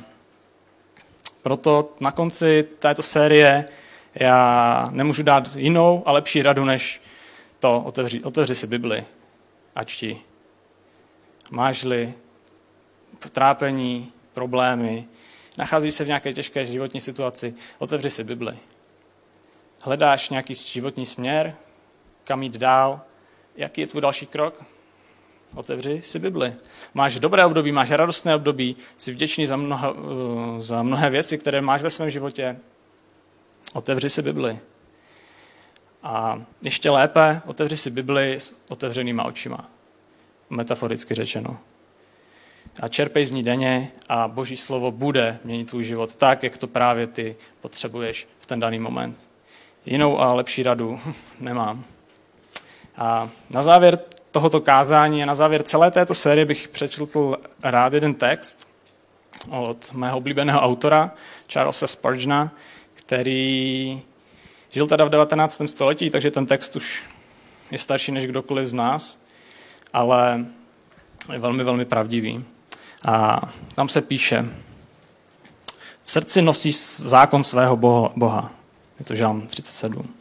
proto 1.43 1.93
na 2.01 2.13
konci 2.13 2.65
této 2.79 3.03
série 3.03 3.69
já 4.15 4.89
nemůžu 4.91 5.23
dát 5.23 5.57
jinou 5.57 6.03
a 6.07 6.13
lepší 6.13 6.43
radu, 6.43 6.65
než 6.65 7.03
to 7.61 7.81
otevři, 7.81 8.25
otevři 8.25 8.55
si 8.55 8.67
Bibli 8.67 9.05
a 9.75 9.85
čti. 9.85 10.21
Máš-li 11.51 12.15
trápení, 13.33 14.13
problémy, 14.33 15.05
nacházíš 15.57 15.95
se 15.95 16.05
v 16.05 16.07
nějaké 16.07 16.33
těžké 16.33 16.67
životní 16.67 17.01
situaci, 17.01 17.55
otevři 17.79 18.11
si 18.11 18.25
Bibli. 18.25 18.59
Hledáš 19.81 20.31
nějaký 20.31 20.55
životní 20.55 21.07
směr, 21.07 21.57
kam 22.25 22.43
jít 22.43 22.57
dál, 22.57 23.01
jaký 23.57 23.81
je 23.81 23.87
tvůj 23.87 24.03
další 24.03 24.27
krok? 24.27 24.76
Otevři 25.55 26.01
si 26.03 26.19
Bibli. 26.19 26.55
Máš 26.95 27.21
dobré 27.21 27.45
období, 27.45 27.73
máš 27.73 27.91
radostné 27.91 28.35
období, 28.35 28.77
jsi 28.97 29.13
vděčný 29.13 29.47
za, 29.47 29.57
mnoha, 29.57 29.95
eh, 29.97 30.61
za 30.61 30.83
mnohé 30.83 31.11
věci, 31.11 31.39
které 31.39 31.61
máš 31.61 31.83
ve 31.83 31.91
svém 31.91 32.11
životě. 32.11 32.57
Otevři 33.73 34.11
si 34.11 34.23
Bibli. 34.23 34.59
A 36.03 36.43
ještě 36.63 36.91
lépe, 36.91 37.41
otevři 37.47 37.77
si 37.77 37.91
Bibli 37.91 38.35
s 38.35 38.61
otevřenýma 38.71 39.25
očima. 39.25 39.71
Metaforicky 40.51 41.15
řečeno. 41.15 41.59
A 42.83 42.89
čerpej 42.89 43.27
z 43.27 43.33
ní 43.33 43.43
denně 43.43 43.93
a 44.09 44.29
Boží 44.29 44.57
slovo 44.57 44.91
bude 44.91 45.39
měnit 45.45 45.71
tvůj 45.71 45.85
život 45.85 46.15
tak, 46.15 46.43
jak 46.43 46.59
to 46.59 46.67
právě 46.67 47.07
ty 47.07 47.37
potřebuješ 47.61 48.29
v 48.39 48.47
ten 48.47 48.61
daný 48.61 48.79
moment. 48.79 49.17
Jinou 49.87 50.21
a 50.21 50.33
lepší 50.33 50.63
radu 50.63 51.01
nemám. 51.41 51.85
A 52.97 53.31
na 53.51 53.63
závěr 53.63 54.01
tohoto 54.37 54.61
kázání 54.61 55.23
a 55.23 55.27
na 55.27 55.35
závěr 55.35 55.63
celé 55.63 55.91
této 55.91 56.15
série 56.15 56.45
bych 56.45 56.69
přečetl 56.69 57.37
rád 57.63 57.93
jeden 57.93 58.15
text 58.15 58.69
od 59.51 59.93
mého 59.93 60.19
oblíbeného 60.19 60.61
autora, 60.61 61.11
Charlesa 61.53 61.87
Spurgeona, 61.87 62.53
který 62.95 64.03
žil 64.73 64.87
teda 64.87 65.05
v 65.05 65.11
19. 65.11 65.63
století, 65.67 66.11
takže 66.11 66.31
ten 66.31 66.47
text 66.47 66.77
už 66.77 67.03
je 67.71 67.79
starší 67.79 68.13
než 68.13 68.27
kdokoliv 68.27 68.69
z 68.69 68.75
nás, 68.75 69.19
ale 69.93 70.47
je 71.33 71.39
velmi, 71.39 71.65
velmi 71.65 71.85
pravdivý. 71.85 72.45
A 73.09 73.41
tam 73.75 73.89
se 73.89 74.01
píše, 74.01 74.45
v 76.05 76.11
srdci 76.11 76.43
nosí 76.43 76.73
zákon 76.97 77.45
svého 77.45 77.77
boha. 78.17 78.53
Je 78.99 79.05
to 79.05 79.15
žalm 79.15 79.47
37. 79.47 80.15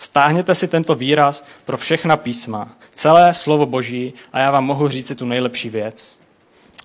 Stáhněte 0.00 0.54
si 0.54 0.68
tento 0.68 0.94
výraz 0.94 1.44
pro 1.64 1.76
všechna 1.76 2.16
písma, 2.16 2.76
celé 2.94 3.34
slovo 3.34 3.66
Boží 3.66 4.12
a 4.32 4.38
já 4.38 4.50
vám 4.50 4.64
mohu 4.64 4.88
říct 4.88 5.06
si 5.06 5.14
tu 5.14 5.26
nejlepší 5.26 5.70
věc. 5.70 6.18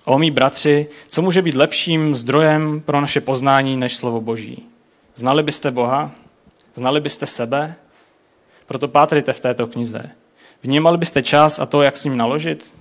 O 0.04 0.18
mý 0.18 0.30
bratři, 0.30 0.86
co 1.08 1.22
může 1.22 1.42
být 1.42 1.54
lepším 1.54 2.14
zdrojem 2.14 2.80
pro 2.80 3.00
naše 3.00 3.20
poznání 3.20 3.76
než 3.76 3.96
slovo 3.96 4.20
Boží? 4.20 4.66
Znali 5.14 5.42
byste 5.42 5.70
Boha? 5.70 6.10
Znali 6.74 7.00
byste 7.00 7.26
sebe? 7.26 7.74
Proto 8.66 8.88
pátrejte 8.88 9.32
v 9.32 9.40
této 9.40 9.66
knize. 9.66 10.10
Vnímali 10.62 10.98
byste 10.98 11.22
čas 11.22 11.58
a 11.58 11.66
to, 11.66 11.82
jak 11.82 11.96
s 11.96 12.04
ním 12.04 12.16
naložit? 12.16 12.74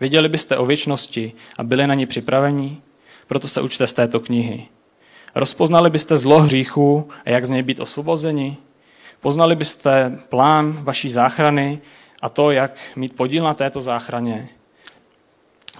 Věděli 0.00 0.28
byste 0.28 0.56
o 0.56 0.66
věčnosti 0.66 1.32
a 1.58 1.64
byli 1.64 1.86
na 1.86 1.94
ní 1.94 2.06
připraveni? 2.06 2.80
Proto 3.26 3.48
se 3.48 3.60
učte 3.60 3.86
z 3.86 3.92
této 3.92 4.20
knihy. 4.20 4.66
Rozpoznali 5.34 5.90
byste 5.90 6.16
zlo 6.16 6.40
hříchu 6.40 7.08
a 7.24 7.30
jak 7.30 7.46
z 7.46 7.50
něj 7.50 7.62
být 7.62 7.80
osvobozeni? 7.80 8.56
Poznali 9.20 9.56
byste 9.56 10.18
plán 10.28 10.78
vaší 10.82 11.10
záchrany 11.10 11.80
a 12.22 12.28
to, 12.28 12.50
jak 12.50 12.78
mít 12.96 13.16
podíl 13.16 13.44
na 13.44 13.54
této 13.54 13.80
záchraně. 13.80 14.48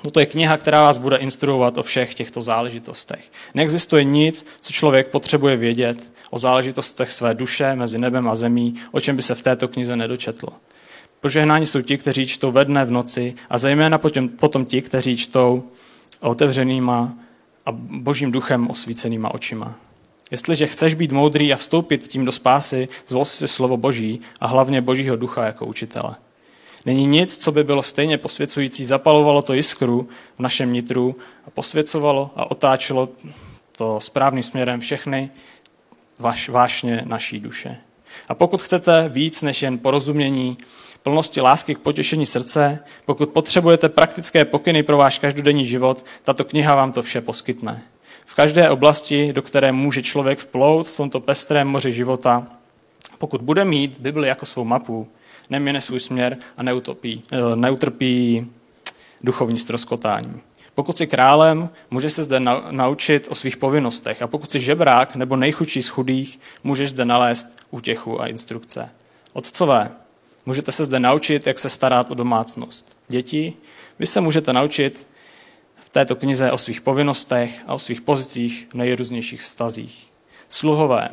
Toto 0.03 0.21
je 0.21 0.27
kniha, 0.27 0.57
která 0.57 0.83
vás 0.83 0.99
bude 0.99 1.17
instruovat 1.17 1.79
o 1.79 1.83
všech 1.83 2.15
těchto 2.15 2.43
záležitostech. 2.43 3.33
Neexistuje 3.55 4.05
nic, 4.05 4.47
co 4.61 4.73
člověk 4.73 5.09
potřebuje 5.09 5.57
vědět 5.57 6.13
o 6.31 6.39
záležitostech 6.39 7.13
své 7.13 7.35
duše 7.35 7.75
mezi 7.75 7.99
nebem 7.99 8.29
a 8.29 8.35
zemí, 8.35 8.75
o 8.93 9.01
čem 9.01 9.17
by 9.17 9.23
se 9.23 9.35
v 9.35 9.43
této 9.43 9.69
knize 9.69 9.97
nedočetlo. 9.97 10.49
Požehnáni 11.21 11.67
jsou 11.67 11.83
ti, 11.83 11.99
kteří 11.99 12.27
čtou 12.27 12.51
ve 12.51 12.65
dne 12.65 12.85
v 12.85 12.91
noci 12.91 13.35
a 13.51 13.59
zejména 13.59 13.99
potom, 13.99 14.29
potom 14.29 14.65
ti, 14.65 14.83
kteří 14.83 15.17
čtou 15.17 15.65
otevřenýma 16.21 17.15
a 17.67 17.73
božím 17.73 18.33
duchem 18.33 18.71
osvícenýma 18.71 19.35
očima. 19.35 19.75
Jestliže 20.31 20.67
chceš 20.67 20.95
být 20.95 21.13
moudrý 21.13 21.53
a 21.53 21.57
vstoupit 21.57 22.09
tím 22.09 22.25
do 22.25 22.33
spásy, 22.33 22.89
zvol 23.07 23.25
si 23.25 23.49
slovo 23.49 23.77
Boží 23.77 24.21
a 24.41 24.47
hlavně 24.47 24.81
Božího 24.81 25.17
ducha 25.17 25.45
jako 25.45 25.67
učitele. 25.67 26.17
Není 26.87 27.07
nic, 27.07 27.37
co 27.37 27.53
by 27.53 27.65
bylo 27.65 27.83
stejně 27.83 28.19
posvěcující, 28.19 28.85
zapalovalo 28.85 29.43
to 29.43 29.55
jiskru 29.55 30.09
v 30.37 30.41
našem 30.41 30.73
nitru 30.73 31.17
a 31.45 31.51
posvěcovalo 31.51 32.31
a 32.37 32.51
otáčelo 32.51 33.09
to 33.77 34.01
správným 34.01 34.43
směrem 34.43 34.81
všechny 34.81 35.31
vaš, 36.19 36.49
vášně 36.49 37.03
naší 37.05 37.41
duše. 37.41 37.77
A 38.29 38.35
pokud 38.35 38.63
chcete 38.63 39.09
víc 39.09 39.43
než 39.43 39.63
jen 39.63 39.79
porozumění, 39.79 40.59
plnosti 41.03 41.41
lásky 41.41 41.75
k 41.75 41.79
potěšení 41.79 42.27
srdce, 42.27 42.79
pokud 43.05 43.29
potřebujete 43.29 43.89
praktické 43.89 44.45
pokyny 44.45 44.83
pro 44.83 44.97
váš 44.97 45.19
každodenní 45.19 45.67
život, 45.67 46.05
tato 46.23 46.45
kniha 46.45 46.75
vám 46.75 46.93
to 46.93 47.03
vše 47.03 47.21
poskytne. 47.21 47.83
Každé 48.39 48.71
oblasti, 48.71 49.33
do 49.33 49.43
které 49.43 49.73
může 49.73 50.03
člověk 50.03 50.39
vplout 50.39 50.89
v 50.89 50.97
tomto 50.97 51.21
pestrém 51.21 51.69
moři 51.69 51.93
života, 51.93 52.47
pokud 53.19 53.41
bude 53.41 53.65
mít 53.65 53.99
Bibli 53.99 54.29
jako 54.29 54.47
svou 54.47 54.65
mapu, 54.65 55.09
neměne 55.51 55.81
svůj 55.81 56.01
směr 56.01 56.37
a 56.57 56.63
neutopí, 56.63 57.23
eh, 57.33 57.57
neutrpí 57.57 58.47
duchovní 59.25 59.59
stroskotání. 59.59 60.41
Pokud 60.75 60.97
jsi 60.97 61.07
králem, 61.07 61.69
můžeš 61.91 62.13
se 62.13 62.25
zde 62.25 62.41
naučit 62.71 63.29
o 63.31 63.35
svých 63.35 63.57
povinnostech 63.57 64.23
a 64.23 64.27
pokud 64.27 64.51
jsi 64.51 64.61
žebrák 64.61 65.17
nebo 65.17 65.37
nejchudší 65.37 65.83
z 65.83 65.89
chudých, 65.89 66.41
můžeš 66.65 66.91
zde 66.91 67.05
nalézt 67.05 67.59
útěchu 67.71 68.21
a 68.21 68.27
instrukce. 68.27 68.91
Otcové, 69.33 69.91
můžete 70.47 70.73
se 70.73 70.85
zde 70.85 71.01
naučit, 71.01 71.47
jak 71.47 71.59
se 71.59 71.71
starat 71.71 72.11
o 72.11 72.15
domácnost. 72.15 72.99
Děti, 73.09 73.53
vy 73.99 74.07
se 74.07 74.21
můžete 74.21 74.53
naučit 74.53 75.08
v 75.89 75.91
této 75.91 76.17
knize 76.17 76.53
o 76.53 76.59
svých 76.59 76.81
povinnostech 76.81 77.63
a 77.67 77.75
o 77.75 77.79
svých 77.79 78.01
pozicích 78.01 78.69
v 78.71 78.75
nejrůznějších 78.75 79.43
vztazích. 79.43 80.11
Sluhové, 80.49 81.09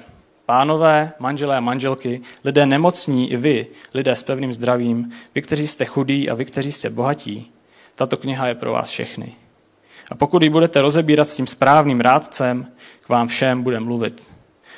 pánové, 0.45 1.11
manželé 1.19 1.57
a 1.57 1.59
manželky, 1.59 2.21
lidé 2.43 2.65
nemocní 2.65 3.31
i 3.31 3.37
vy, 3.37 3.67
lidé 3.93 4.15
s 4.15 4.23
pevným 4.23 4.53
zdravím, 4.53 5.11
vy, 5.35 5.41
kteří 5.41 5.67
jste 5.67 5.85
chudí 5.85 6.29
a 6.29 6.35
vy, 6.35 6.45
kteří 6.45 6.71
jste 6.71 6.89
bohatí, 6.89 7.51
tato 7.95 8.17
kniha 8.17 8.47
je 8.47 8.55
pro 8.55 8.71
vás 8.71 8.89
všechny. 8.89 9.35
A 10.11 10.15
pokud 10.15 10.43
ji 10.43 10.49
budete 10.49 10.81
rozebírat 10.81 11.29
s 11.29 11.35
tím 11.35 11.47
správným 11.47 12.01
rádcem, 12.01 12.67
k 13.01 13.09
vám 13.09 13.27
všem 13.27 13.63
bude 13.63 13.79
mluvit. 13.79 14.31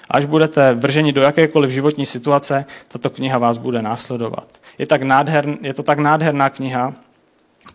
Až 0.10 0.26
budete 0.26 0.74
vrženi 0.74 1.14
do 1.14 1.22
jakékoliv 1.22 1.72
životní 1.72 2.06
situace, 2.06 2.66
tato 2.88 3.10
kniha 3.10 3.38
vás 3.38 3.58
bude 3.58 3.82
následovat. 3.82 4.62
Je, 4.78 4.88
tak 4.88 5.02
nádhern, 5.04 5.58
je 5.62 5.74
to 5.74 5.84
tak 5.84 6.00
nádherná 6.00 6.50
kniha, 6.50 6.94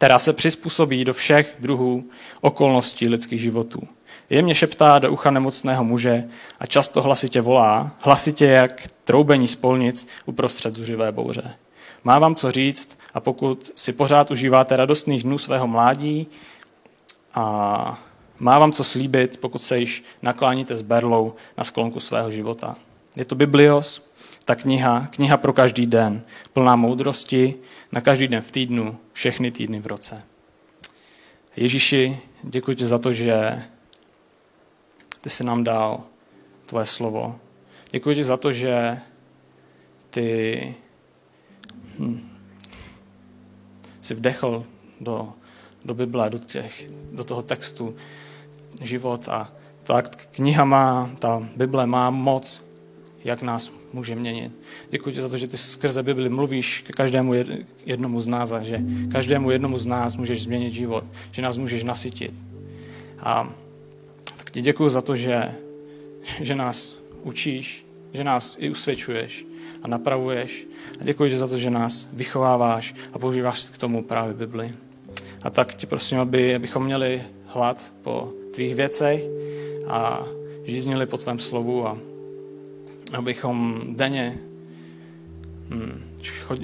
která 0.02 0.18
se 0.18 0.32
přizpůsobí 0.32 1.04
do 1.04 1.14
všech 1.14 1.56
druhů 1.58 2.04
okolností 2.40 3.08
lidských 3.08 3.40
životů. 3.40 3.82
Jemně 4.30 4.54
šeptá 4.54 4.98
do 4.98 5.12
ucha 5.12 5.30
nemocného 5.30 5.84
muže 5.84 6.24
a 6.60 6.66
často 6.66 7.02
hlasitě 7.02 7.40
volá, 7.40 7.90
hlasitě 7.98 8.46
jak 8.46 8.82
troubení 9.04 9.48
spolnic 9.48 10.08
uprostřed 10.26 10.74
zuřivé 10.74 11.12
bouře. 11.12 11.54
Má 12.04 12.18
vám 12.18 12.34
co 12.34 12.50
říct 12.50 12.98
a 13.14 13.20
pokud 13.20 13.72
si 13.74 13.92
pořád 13.92 14.30
užíváte 14.30 14.76
radostných 14.76 15.22
dnů 15.22 15.38
svého 15.38 15.66
mládí 15.66 16.26
a 17.34 18.02
má 18.38 18.58
vám 18.58 18.72
co 18.72 18.84
slíbit, 18.84 19.38
pokud 19.40 19.62
se 19.62 19.78
již 19.78 20.04
nakláníte 20.22 20.76
s 20.76 20.82
berlou 20.82 21.34
na 21.58 21.64
sklonku 21.64 22.00
svého 22.00 22.30
života. 22.30 22.76
Je 23.16 23.24
to 23.24 23.34
Biblios, 23.34 24.11
ta 24.44 24.54
kniha, 24.54 25.08
kniha 25.10 25.36
pro 25.36 25.52
každý 25.52 25.86
den, 25.86 26.22
plná 26.52 26.76
moudrosti, 26.76 27.54
na 27.92 28.00
každý 28.00 28.28
den 28.28 28.42
v 28.42 28.52
týdnu, 28.52 28.98
všechny 29.12 29.50
týdny 29.50 29.80
v 29.80 29.86
roce. 29.86 30.22
Ježíši, 31.56 32.18
děkuji 32.42 32.76
ti 32.76 32.86
za 32.86 32.98
to, 32.98 33.12
že 33.12 33.62
ty 35.20 35.30
jsi 35.30 35.44
nám 35.44 35.64
dal 35.64 36.00
tvoje 36.66 36.86
slovo. 36.86 37.38
Děkuji 37.90 38.16
ti 38.16 38.24
za 38.24 38.36
to, 38.36 38.52
že 38.52 38.98
ty 40.10 40.74
hm, 41.98 42.28
jsi 44.00 44.14
vdechl 44.14 44.66
do, 45.00 45.32
do 45.84 45.94
Bible, 45.94 46.30
do, 46.30 46.38
těch, 46.38 46.86
do 47.12 47.24
toho 47.24 47.42
textu 47.42 47.96
život 48.80 49.28
a 49.28 49.52
ta 49.82 50.02
kniha 50.02 50.64
má, 50.64 51.10
ta 51.18 51.48
Bible 51.56 51.86
má 51.86 52.10
moc, 52.10 52.64
jak 53.24 53.42
nás 53.42 53.72
může 53.92 54.14
měnit. 54.14 54.52
Děkuji 54.90 55.14
ti 55.14 55.22
za 55.22 55.28
to, 55.28 55.38
že 55.38 55.46
ty 55.46 55.56
skrze 55.56 56.02
Bibli 56.02 56.28
mluvíš 56.28 56.80
ke 56.86 56.92
každému 56.92 57.34
jednomu 57.86 58.20
z 58.20 58.26
nás 58.26 58.52
a 58.52 58.62
že 58.62 58.80
každému 59.12 59.50
jednomu 59.50 59.78
z 59.78 59.86
nás 59.86 60.16
můžeš 60.16 60.42
změnit 60.42 60.70
život, 60.70 61.04
že 61.30 61.42
nás 61.42 61.56
můžeš 61.56 61.84
nasytit. 61.84 62.34
A 63.18 63.54
tak 64.36 64.50
ti 64.50 64.62
děkuji 64.62 64.88
za 64.88 65.02
to, 65.02 65.16
že, 65.16 65.54
že 66.40 66.54
nás 66.54 66.96
učíš, 67.22 67.86
že 68.12 68.24
nás 68.24 68.56
i 68.60 68.70
usvědčuješ 68.70 69.46
a 69.82 69.88
napravuješ. 69.88 70.66
A 71.00 71.04
děkuji 71.04 71.30
ti 71.30 71.36
za 71.36 71.48
to, 71.48 71.56
že 71.56 71.70
nás 71.70 72.08
vychováváš 72.12 72.94
a 73.12 73.18
používáš 73.18 73.70
k 73.70 73.78
tomu 73.78 74.02
právě 74.02 74.34
Bibli. 74.34 74.72
A 75.42 75.50
tak 75.50 75.74
ti 75.74 75.86
prosím, 75.86 76.18
aby, 76.18 76.54
abychom 76.54 76.84
měli 76.84 77.22
hlad 77.46 77.92
po 78.02 78.32
tvých 78.54 78.74
věcech 78.74 79.22
a 79.86 80.24
žíznili 80.64 81.06
po 81.06 81.16
tvém 81.18 81.38
slovu 81.38 81.86
a 81.86 81.98
abychom 83.18 83.84
denně 83.96 84.38
hm, 85.68 86.02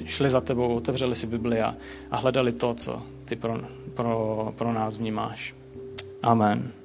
šli 0.05 0.29
za 0.29 0.41
tebou, 0.41 0.75
otevřeli 0.75 1.15
si 1.15 1.27
Bibli 1.27 1.61
a, 1.61 1.75
a 2.11 2.17
hledali 2.17 2.51
to, 2.51 2.73
co 2.73 3.01
ty 3.25 3.35
pro, 3.35 3.59
pro, 3.93 4.53
pro 4.57 4.73
nás 4.73 4.97
vnímáš. 4.97 5.55
Amen. 6.23 6.78